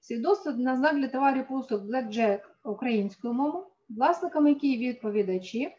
[0.00, 3.64] свідоцтво на знак для товарів і послуг Blackjack українською мовою,
[3.96, 5.76] власниками які відповідачі,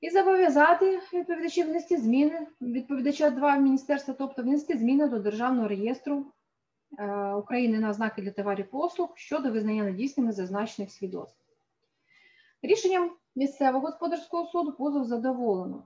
[0.00, 6.26] і зобов'язати відповідачів внести зміни відповідача 2 міністерства, тобто внести зміни до Державного реєстру
[6.98, 11.42] е, України на знаки для товарів послуг щодо визнання недійсними зазначених свідоцтв.
[12.62, 15.84] Рішенням місцевого господарського суду позов задоволено.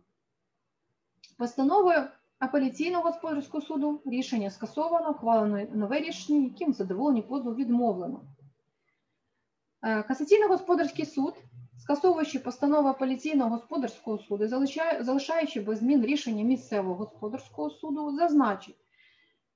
[1.38, 2.04] Постановою
[2.38, 8.20] апеляційного господарського суду рішення скасовано, ухвалено нове рішення, яким задоволені позов відмовлено.
[9.82, 11.34] Е, Касаційний господарський суд,
[11.78, 14.48] скасовуючи постанову апеляційного господарського суду,
[15.00, 18.76] залишаючи без змін рішення місцевого господарського суду, зазначить,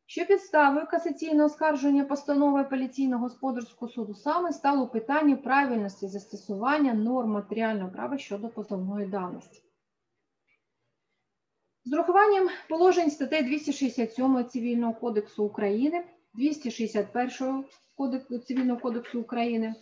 [0.07, 7.91] що підставою касаційного оскарження постанови апеляційного господарського суду саме стало питання правильності застосування норм матеріального
[7.91, 9.63] права щодо позовної давності.
[11.85, 16.05] З урахуванням положень статей 267 Цивільного кодексу України,
[16.35, 17.65] 261
[18.47, 19.75] Цивільного кодексу України,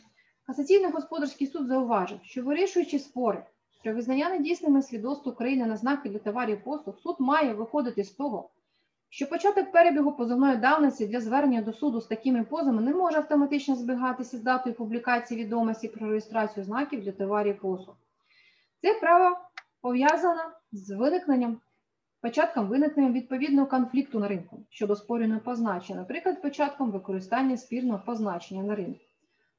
[0.48, 3.44] Касаційний господарський суд зауважив, що вирішуючи спори
[3.84, 8.50] про визнання недійсними свідоцтв України на знаки для товарів послуг, суд має виходити з того,
[9.08, 13.76] що початок перебігу позовної давності для звернення до суду з такими позами не може автоматично
[13.76, 17.96] збігатися з датою публікації відомості про реєстрацію знаків для товарів послуг.
[18.82, 19.36] Це право
[19.80, 20.42] пов'язане
[20.72, 21.60] з виникненням,
[22.20, 28.74] початком виникнення відповідного конфлікту на ринку щодо спорюваного позначення, наприклад, початком використання спірного позначення на
[28.74, 29.00] ринку.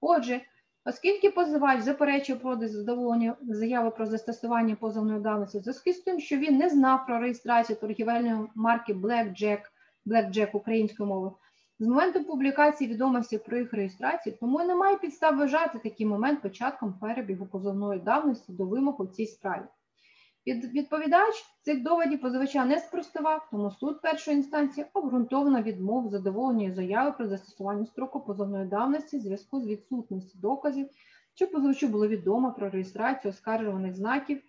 [0.02, 0.42] Отже,
[0.86, 6.58] Оскільки позивач заперечив проти задоволення заяви про застосування позовної давності зв'язку з тим, що він
[6.58, 9.62] не знав про реєстрацію торгівельної марки Blackjack,
[10.06, 11.36] Blackjack українською мовою,
[11.80, 17.46] з моменту публікації відомості про їх реєстрацію, тому немає підстав вважати такий момент початком перебігу
[17.46, 19.64] позовної давності до вимог у цій справі.
[20.54, 27.28] Відповідач цих доводів позивача не спростував, тому суд першої інстанції обґрунтовано відмов задоволення заяви про
[27.28, 30.90] застосування строку позовної давності в зв'язку з відсутністю доказів,
[31.34, 34.42] що позивачу було відомо про реєстрацію оскаржуваних знаків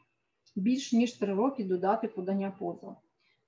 [0.56, 2.96] більш ніж три роки до дати подання позову.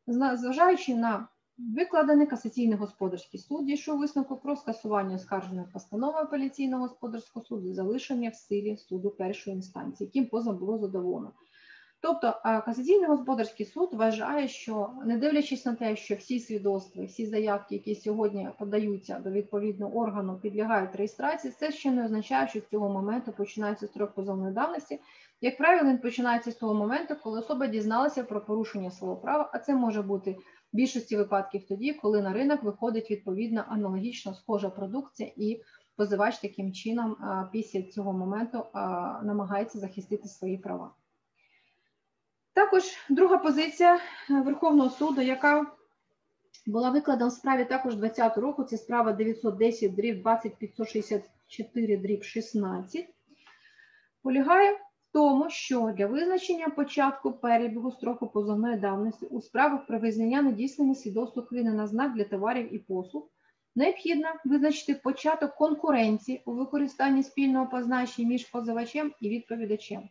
[0.07, 1.28] Зважаючи на
[1.59, 8.34] Викладений касаційний господарський суд дійшов висновку про скасування оскарженої постанови апеляційного господарського суду, залишення в
[8.34, 11.32] силі суду першої інстанції, яким позов було задоволено.
[12.03, 12.34] Тобто
[12.64, 17.94] касаційний господарський суд вважає, що не дивлячись на те, що всі свідоцтва, всі заявки, які
[17.94, 23.32] сьогодні подаються до відповідного органу, підлягають реєстрації, це ще не означає, що з цього моменту
[23.32, 25.00] починається строк позовної давності.
[25.40, 29.59] Як правило, він починається з того моменту, коли особа дізналася про порушення свого права, а
[29.59, 30.32] це може бути
[30.72, 35.62] в більшості випадків тоді, коли на ринок виходить відповідна аналогічно схожа продукція, і
[35.96, 37.16] позивач таким чином
[37.53, 38.64] після цього моменту
[39.22, 40.90] намагається захистити свої права.
[42.55, 44.00] Також друга позиція е,
[44.40, 45.66] Верховного суду, яка
[46.66, 53.09] була викладена в справі також 20 року, це справа 910 дріб 2564 дріб 16,
[54.22, 54.78] полягає в
[55.12, 61.38] тому, що для визначення початку перебігу строку позовної давності у справах про визнання недійсними свідоцтв
[61.38, 63.28] України на знак для товарів і послуг
[63.74, 70.09] необхідно визначити початок конкуренції у використанні спільного позначення між позивачем і відповідачем.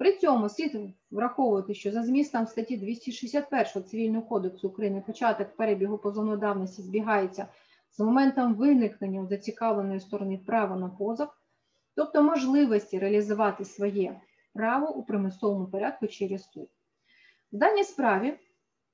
[0.00, 0.76] При цьому слід
[1.10, 7.46] враховувати, що за змістом статті 261 Цивільного кодексу України початок перебігу позовної давності збігається
[7.90, 11.28] з моментом виникнення зацікавленої сторони права на позов,
[11.94, 14.20] тобто можливості реалізувати своє
[14.54, 16.68] право у примусовому порядку через суд.
[17.52, 18.38] В даній справі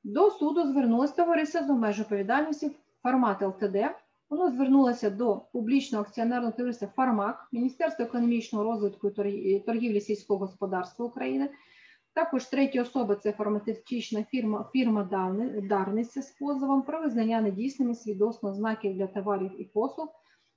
[0.04, 2.70] до суду звернулося товариство з обмежою відповідальності
[3.02, 3.76] формат ЛТД
[4.30, 11.50] Воно звернулося до публічного акціонерного товариства Фармак, Міністерства економічного розвитку і торгівлі сільського господарства України.
[12.14, 15.04] Також треті особи це фармацевтична фірма фірма
[15.62, 20.08] Дарниця з позовом про визнання недійсними свідоцтво знаків для товарів і послуг,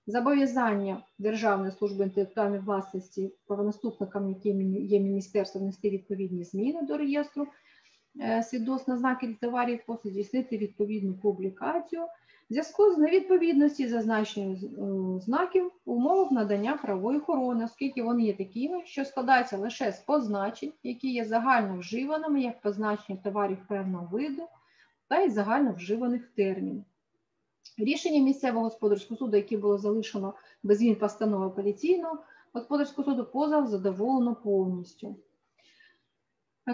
[0.07, 7.47] зобов'язання Державної служби інтелектуальної власності правонаступникам, яким є міністерство, внести відповідні зміни до реєстру
[8.21, 12.01] е, свідоцтва знаків для товарів і послуг, здійснити відповідну публікацію
[12.49, 18.85] зв'язку з невідповідності зазначення е, знаків в умовах надання правової охорони, оскільки вони є такими,
[18.85, 24.43] що складаються лише з позначень, які є загально вживаними як позначення товарів певного виду
[25.07, 26.83] та й загально вживаних термінів.
[27.77, 30.33] Рішення місцевого господарського суду, яке було залишено
[30.63, 32.17] без змін постанови апеляційного
[32.53, 35.15] господарського суду, позов задоволено повністю.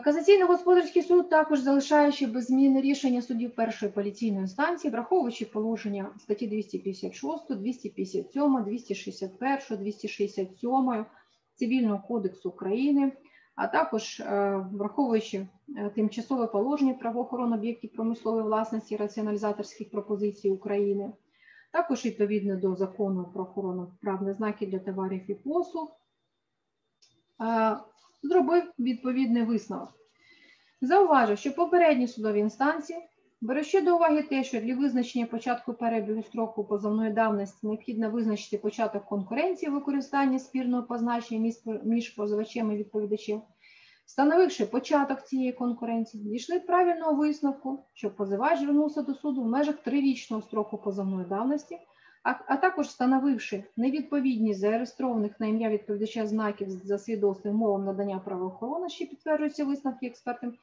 [0.04, 6.48] Казаційний господарський суд також залишаючи без зміни рішення суддів першої поліційної інстанції, враховуючи положення статті
[6.48, 11.06] 256, 257, 261, 267
[11.56, 13.12] Цивільного кодексу України,
[13.56, 21.14] а також е, враховуючи е, тимчасове положення правоохорони об'єктів промислової власності раціоналізаторських пропозицій України,
[21.72, 25.92] також відповідно до закону про охорону правних знаків для товарів і послуг.
[28.26, 29.90] Зробив відповідний висновок.
[30.82, 33.00] Зауважив, що попередні судові інстанції,
[33.42, 39.06] беручи до уваги те, що для визначення початку перебігу строку позовної давності необхідно визначити початок
[39.06, 41.54] конкуренції використання спірного позначення
[41.84, 43.42] між позивачем і відповідачем,
[44.06, 50.44] встановивши початок цієї конкуренції, дійшли правильного висновку, що позивач звернувся до суду в межах трирічного
[50.44, 51.78] строку позовної давності
[52.26, 58.90] а, а також встановивши невідповідність зареєстрованих на ім'я відповідача знаків за свідоцтвом мовам надання правоохорони,
[58.90, 60.54] що підтверджуються висновки експертів,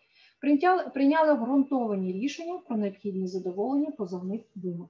[0.40, 4.88] прийняли, прийняли обґрунтовані рішення про необхідність задоволення позовних вимог.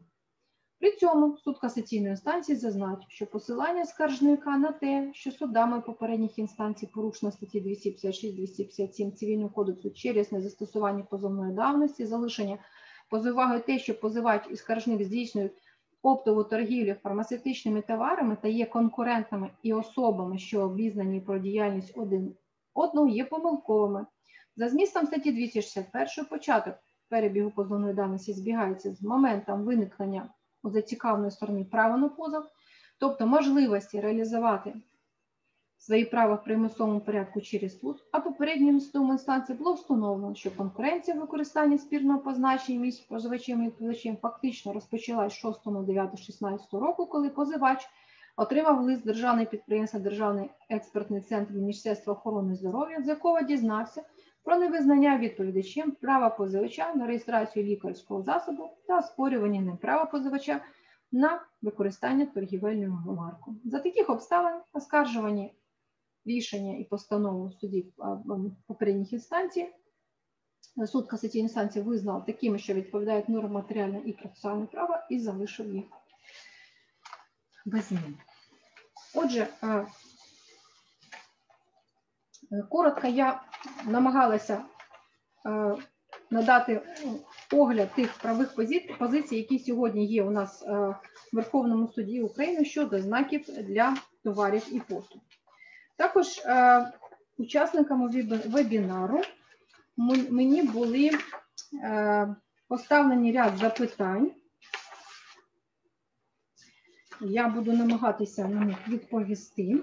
[0.81, 6.87] При цьому суд касаційної інстанції зазначив, що посилання скаржника на те, що судами попередніх інстанцій
[6.87, 12.59] порушено статті 256-257 Цивільного кодексу через незастосування позовної давності, залишення
[13.11, 15.53] позиваги те, що позивач і скаржник здійснюють
[16.03, 22.35] оптову торгівлю фармацевтичними товарами та є конкурентами і особами, що обізнані про діяльність один
[22.75, 24.07] одного, є помилковими.
[24.57, 26.75] За змістом статті 261 початок
[27.09, 30.29] перебігу позовної давності збігається з моментом виникнення
[30.63, 32.45] у зацікавленої сторони права на позов,
[32.99, 34.75] тобто можливості реалізувати
[35.83, 41.17] свої права в примусовому порядку через суд, а попередньому судовому інстанції було встановлено, що конкуренція
[41.17, 47.29] в використанні спірного позначення між позивачем і відповідачем фактично розпочалась 6 9 16 року, коли
[47.29, 47.89] позивач
[48.37, 54.03] отримав лист державного підприємства Державний експертний центр Міністерства охорони здоров'я, з якого дізнався
[54.45, 60.61] про невизнання відповідачем права позивача на реєстрацію лікарського засобу та спорювання ним права позивача
[61.13, 63.57] на використання торгівельного марку.
[63.65, 65.55] За таких обставин оскаржувані
[66.25, 67.93] рішення і постанову судів
[68.67, 69.69] попередніх інстанцій.
[70.87, 75.85] Суд касаційної інстанції визнав такими, що відповідають нормам матеріального і процесуального права, і залишив їх
[77.67, 78.17] без змін.
[79.15, 79.47] Отже,
[82.71, 83.43] коротко я
[83.87, 84.65] намагалася
[86.31, 86.83] надати
[87.53, 88.55] огляд тих правих
[88.99, 90.97] позицій, які сьогодні є у нас в
[91.33, 95.23] Верховному суді України щодо знаків для товарів і послуг.
[95.97, 96.93] Також е,
[97.39, 99.23] учасниками вебінару
[100.31, 101.11] мені були
[101.85, 102.37] е,
[102.69, 104.33] поставлені ряд запитань.
[107.21, 109.83] Я буду намагатися на них відповісти.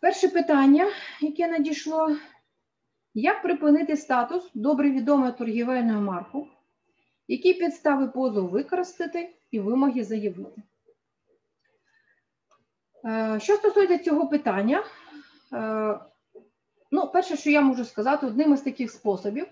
[0.00, 0.88] Перше питання,
[1.20, 2.16] яке надійшло,
[3.14, 6.38] як припинити статус добре відомої торгівельної марки?
[7.28, 10.62] Які підстави позову використати і вимоги заявити?
[13.04, 14.84] Е, Що стосується цього питання,
[15.52, 16.00] е,
[16.90, 19.46] ну, перше, що я можу сказати, одним із таких способів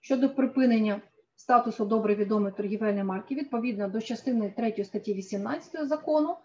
[0.00, 1.00] щодо припинення
[1.36, 6.36] статусу добре відомої торгівельної марки, відповідно до частини 3 статті 18 закону,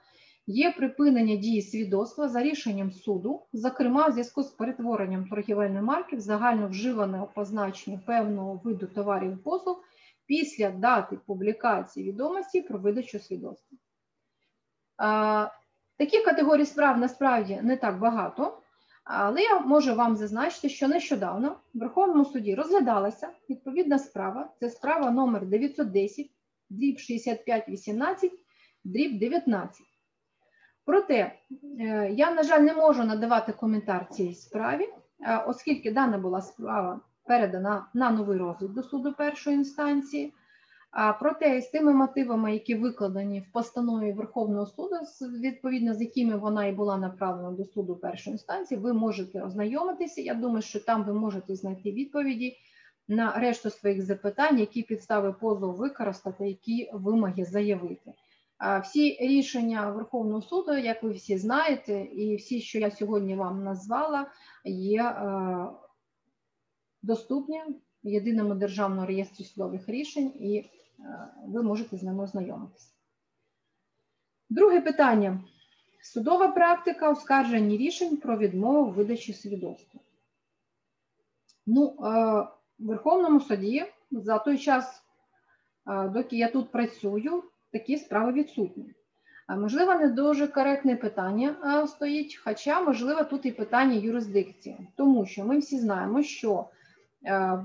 [0.48, 6.20] є припинення дії свідоцтва за рішенням суду, зокрема в зв'язку з перетворенням торгівельної марки в
[6.20, 9.84] загально вживане позначення певного виду товарів і послуг
[10.26, 13.78] після дати публікації відомості про видачу свідоцтва.
[15.98, 18.62] Таких категорій справ насправді не так багато,
[19.04, 24.50] але я можу вам зазначити, що нещодавно в Верховному суді розглядалася відповідна справа.
[24.60, 26.30] Це справа номер 910,
[26.70, 28.32] дріб 6518,
[28.84, 29.82] дріб 19.
[30.86, 31.32] Проте
[31.80, 34.84] е, я, на жаль, не можу надавати коментар цій справі,
[35.22, 40.34] е, оскільки дана була справа передана на новий розгляд до суду першої інстанції.
[41.20, 44.96] Проте з тими мотивами, які викладені в постанові Верховного суду,
[45.42, 50.22] відповідно з якими вона і була направлена до суду першої інстанції, ви можете ознайомитися.
[50.22, 52.58] Я думаю, що там ви можете знайти відповіді
[53.08, 58.14] на решту своїх запитань, які підстави позову використати, які вимоги заявити.
[58.84, 64.28] Всі рішення Верховного суду, як ви всі знаєте, і всі, що я сьогодні вам назвала,
[64.66, 65.68] є е,
[67.02, 67.62] доступні
[68.04, 70.66] в єдиному державному реєстрі судових рішень, і
[71.48, 72.92] ви можете з ними ознайомитися.
[74.50, 75.40] Друге питання.
[76.02, 80.00] Судова практика оскарження рішень про відмову видачі свідоцтва.
[81.66, 81.94] Ну, е,
[82.80, 85.04] в Верховному суді за той час,
[85.88, 88.94] е, доки я тут працюю, такі справи відсутні.
[89.50, 95.60] Можливо, не дуже коректне питання стоїть, хоча, можливо, тут і питання юрисдикції, тому що ми
[95.60, 96.70] всі знаємо, що
[97.26, 97.64] е,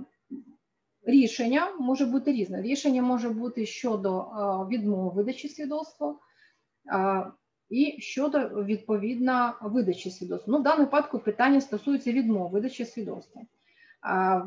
[1.03, 2.63] рішення може бути різне.
[2.63, 4.25] Рішення може бути щодо е,
[4.71, 6.15] відмови видачі свідоцтва
[6.93, 7.27] е,
[7.71, 10.53] і щодо відповідно видачі свідоцтва.
[10.53, 13.43] Ну, в даному випадку питання стосується відмови видачі свідоцтва.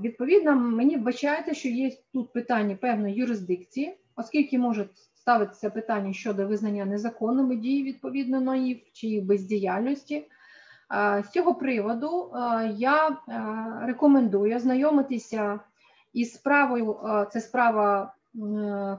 [0.01, 6.85] Відповідно, мені вбачається, що є тут питання певної юрисдикції, оскільки може ставитися питання щодо визнання
[6.85, 10.27] незаконними дії відповідно НАІВ чи їх бездіяльності.
[11.23, 12.31] З цього приводу
[12.77, 13.17] я
[13.81, 15.59] рекомендую ознайомитися
[16.13, 16.99] із справою,
[17.31, 18.13] це справа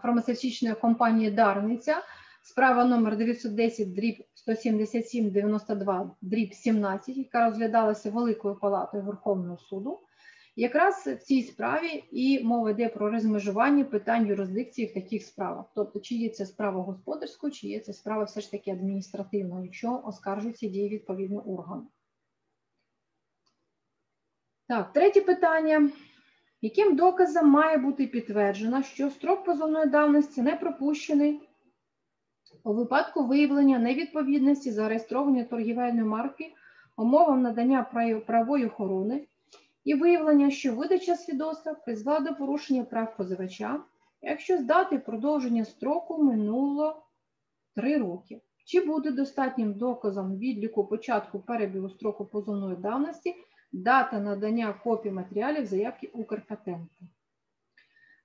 [0.02, 1.96] фармацевтичної компанії Дарниця,
[2.42, 10.00] справа номер 910 дріб 177 92 дріб 17, яка розглядалася Великою палатою Верховного суду.
[10.56, 15.66] Якраз в цій справі і мова йде про розмежування питань юрисдикції в таких справах.
[15.74, 20.02] Тобто, чи є це справа господарською, чи є це справа все ж таки адміністративною, якщо
[20.04, 21.86] оскаржуються дії відповідного органу.
[24.68, 25.90] Так, третє питання.
[26.64, 31.48] Яким доказом має бути підтверджено, що строк позовної давності не пропущений
[32.64, 36.52] у випадку виявлення невідповідності зареєстрованої торгівельної марки
[36.96, 39.26] умовам надання прав- правової охорони
[39.84, 43.80] і виявлення, що видача свідоцтва призвела до порушення прав позивача,
[44.22, 47.02] якщо з дати продовження строку минуло
[47.76, 48.40] 3 роки.
[48.66, 53.34] Чи буде достатнім доказом відліку початку перебігу строку позовної давності
[53.74, 57.04] дата надання копій матеріалів заявки Укрпатенту?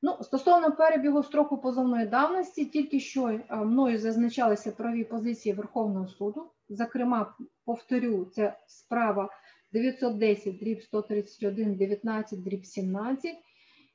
[0.01, 6.51] Ну, стосовно перебігу строку позовної давності, тільки що е, мною зазначалися праві позиції Верховного суду.
[6.69, 7.35] Зокрема,
[7.65, 9.29] повторю, це справа
[9.73, 13.37] 910 дріб 131 19 дріб 17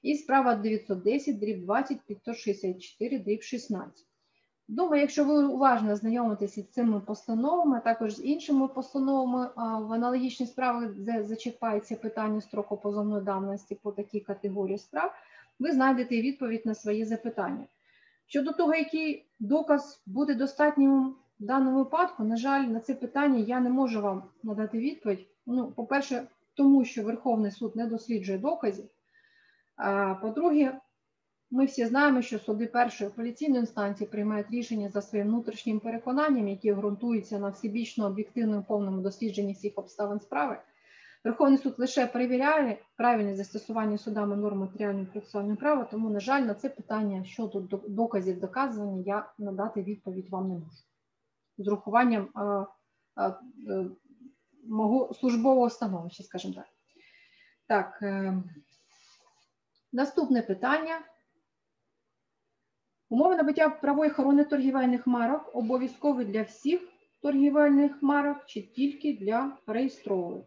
[0.03, 4.07] і справа 910 дріб 20 564 дріб 16.
[4.69, 10.91] Думаю, якщо ви уважно знайомитеся з цими постановами, також з іншими постановами в аналогічних справах,
[11.21, 15.15] зачіпається питання строку позовної давності по такій категорії справ,
[15.59, 17.65] ви знайдете відповідь на свої запитання.
[18.27, 23.61] Щодо того, який доказ буде достатнім в даному випадку, на жаль, на це питання я
[23.61, 25.27] не можу вам надати відповідь.
[25.47, 26.23] Ну, по-перше,
[26.55, 28.85] тому що Верховний суд не досліджує доказів.
[29.77, 30.81] А по-друге,
[31.55, 36.73] ми всі знаємо, що суди першої апеляційної інстанції приймають рішення за своїм внутрішнім переконанням, які
[36.73, 40.59] ґрунтуються на всебічно об'єктивному повному дослідженні всіх обставин справи.
[41.25, 46.55] Верховний суд лише перевіряє правильне застосування судами норм матеріального процесуального права, тому, на жаль, на
[46.55, 50.83] це питання щодо до- доказів доказування я надати відповідь вам не можу.
[51.59, 52.41] З урахуванням е,
[53.23, 53.35] е,
[53.69, 53.87] е,
[54.69, 56.67] мого службового становища, скажімо так.
[57.67, 58.43] Так, е,
[59.93, 61.01] наступне питання.
[63.09, 66.81] Умови набуття правої охорони торгівельних марок обов'язкові для всіх
[67.23, 70.45] торгівельних марок чи тільки для реєстрових?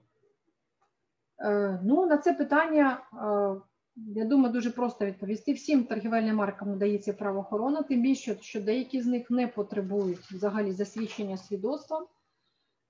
[1.39, 3.61] Е, Ну, на це питання, е,
[3.95, 5.53] я думаю, дуже просто відповісти.
[5.53, 10.71] Всім торгівельним маркам надається право охорони, тим більше, що деякі з них не потребують взагалі
[10.71, 12.05] засвідчення свідоцтвом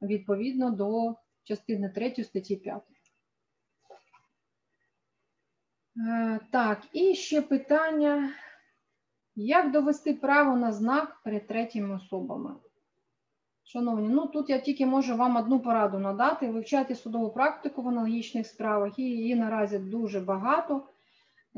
[0.01, 2.82] відповідно до частини 3 статті 5.
[5.97, 8.34] Е, Так, і ще питання.
[9.39, 12.51] Як довести право на знак перед третіми особами?
[13.63, 16.49] Шановні, ну тут я тільки можу вам одну пораду надати.
[16.49, 20.88] Вивчайте судову практику в аналогічних справах, і її наразі дуже багато.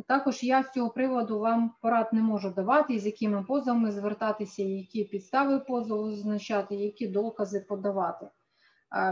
[0.07, 5.03] Також я з цього приводу вам порад не можу давати, з якими позовами звертатися, які
[5.03, 8.27] підстави позову зазначати, які докази подавати.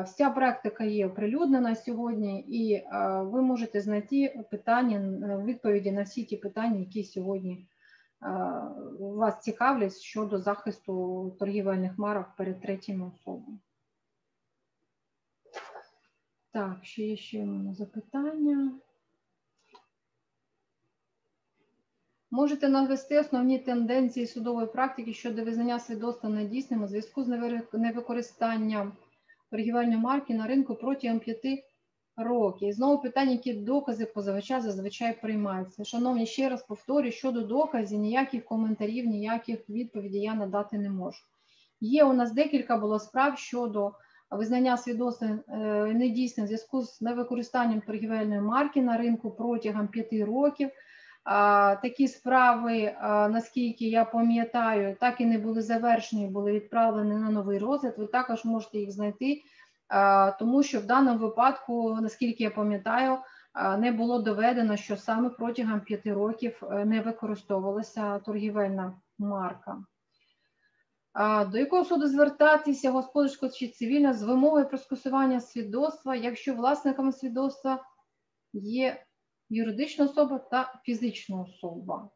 [0.06, 2.84] Вся практика є оприлюднена сьогодні, і
[3.22, 7.68] ви можете знайти питання, е, відповіді на всі ті питання, які сьогодні
[8.24, 8.28] Е,
[9.00, 13.60] вас цікавлять щодо захисту торгівельних марок перед третіми особами.
[16.52, 18.80] Так, ще є ще мене запитання.
[22.32, 27.28] Можете навести основні тенденції судової практики щодо визнання свідоцтва недійсним у зв'язку з
[27.74, 28.98] невикористанням
[29.50, 31.77] торгівельної марки на ринку протягом п'яти років?
[32.18, 32.68] роки.
[32.68, 35.84] І знову питання, які докази позивача зазвичай приймаються.
[35.84, 41.20] Шановні, ще раз повторюю, щодо доказів, ніяких коментарів, ніяких відповідей я надати не можу.
[41.82, 43.92] Є у нас декілька було справ щодо
[44.32, 45.58] визнання свідоцтва е,
[45.94, 50.70] недійсним в зв'язку з невикористанням торгівельної марки на ринку протягом п'яти років.
[51.82, 52.96] Такі справи,
[53.30, 57.94] наскільки я пам'ятаю, так і не були завершені, були відправлені на новий розгляд.
[57.98, 59.42] Ви також можете їх знайти
[60.40, 63.18] тому що в даному випадку, наскільки я пам'ятаю,
[63.78, 69.84] не було доведено, що саме протягом п'яти років е, не використовувалася торгівельна марка.
[71.52, 77.84] До якого суду звертатися господарського чи цивільного з вимогою про скасування свідоцтва, якщо власником свідоцтва
[78.54, 79.04] є
[79.50, 82.10] юридична особа та фізична особа.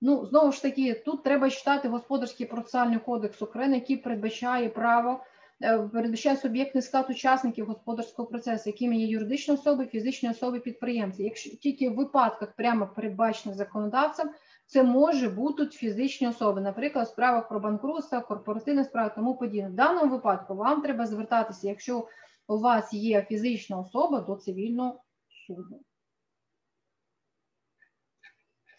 [0.00, 5.37] Ну, знову ж таки, тут треба читати Господарський процесуальний кодекс України, який передбачає право, е,
[5.60, 11.22] передбачає суб'єктний склад учасників господарського процесу, якими є юридичні особи, фізичні особи, підприємці.
[11.22, 14.30] Якщо тільки в випадках прямо передбачених законодавцем,
[14.66, 19.68] це може бути фізичні особи, наприклад, в справах про банкрутство, корпоративних справах, тому подібне.
[19.68, 22.08] В даному випадку вам треба звертатися, якщо
[22.46, 25.00] у вас є фізична особа, до цивільного
[25.46, 25.80] суду.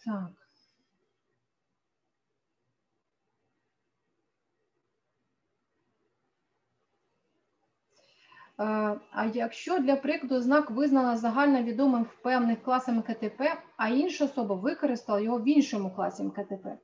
[0.05, 0.29] Так.
[0.29, 0.39] Е,
[8.59, 13.41] А якщо для прикладу знак визнано загальновідомим в певних класами КТП,
[13.77, 16.77] а інша особа використала його в іншому класі КТП.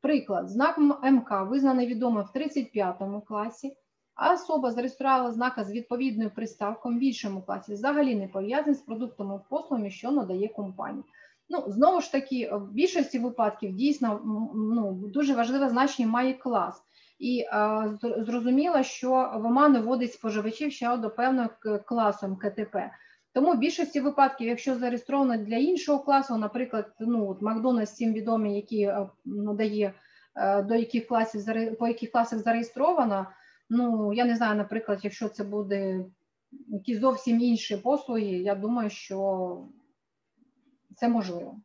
[0.00, 3.76] Приклад, знак МК визнаний відомим в 35 класі,
[4.14, 9.34] а особа зареєструвала знака з відповідною приставком в іншому класі, взагалі не пов'язаний з продуктами
[9.34, 11.04] і послугами, що надає компанія.
[11.48, 14.20] Ну, знову ж таки, в більшості випадків дійсно
[14.54, 16.82] ну, дуже важливе значення має клас.
[17.18, 17.56] І е,
[18.02, 22.90] зр- зрозуміло, що в оману вводить споживачів ще до певного к- класу КТП.
[23.32, 28.56] Тому в більшості випадків, якщо зареєстровано для іншого класу, наприклад, ну от Макдональдс всім відомий,
[28.56, 29.94] який е, надає
[30.36, 31.40] е, до яких класів
[31.78, 33.26] по яких класах зареєстровано.
[33.70, 36.04] Ну я не знаю, наприклад, якщо це буде
[36.68, 39.58] якісь зовсім інші послуги, я думаю, що
[40.96, 41.56] це можливо.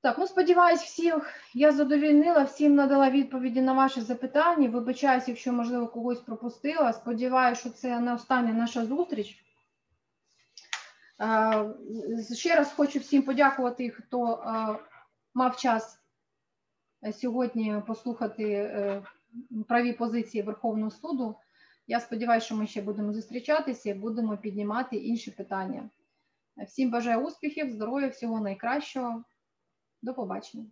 [0.00, 4.68] Так, ну сподіваюсь, всіх я задовільнила, всім надала відповіді на ваші запитання.
[4.68, 6.92] Вибачаюсь, якщо, можливо, когось пропустила.
[6.92, 9.44] Сподіваюся, що це не остання наша зустріч.
[12.34, 14.42] Ще раз хочу всім подякувати, хто
[15.34, 16.00] мав час
[17.04, 19.02] е, сьогодні послухати е,
[19.68, 21.36] праві позиції Верховного суду.
[21.86, 25.90] Я сподіваюся, що ми ще будемо зустрічатися і будемо піднімати інші питання.
[26.66, 29.24] Всім бажаю успіхів, здоров'я, всього найкращого.
[30.02, 30.66] До побачення.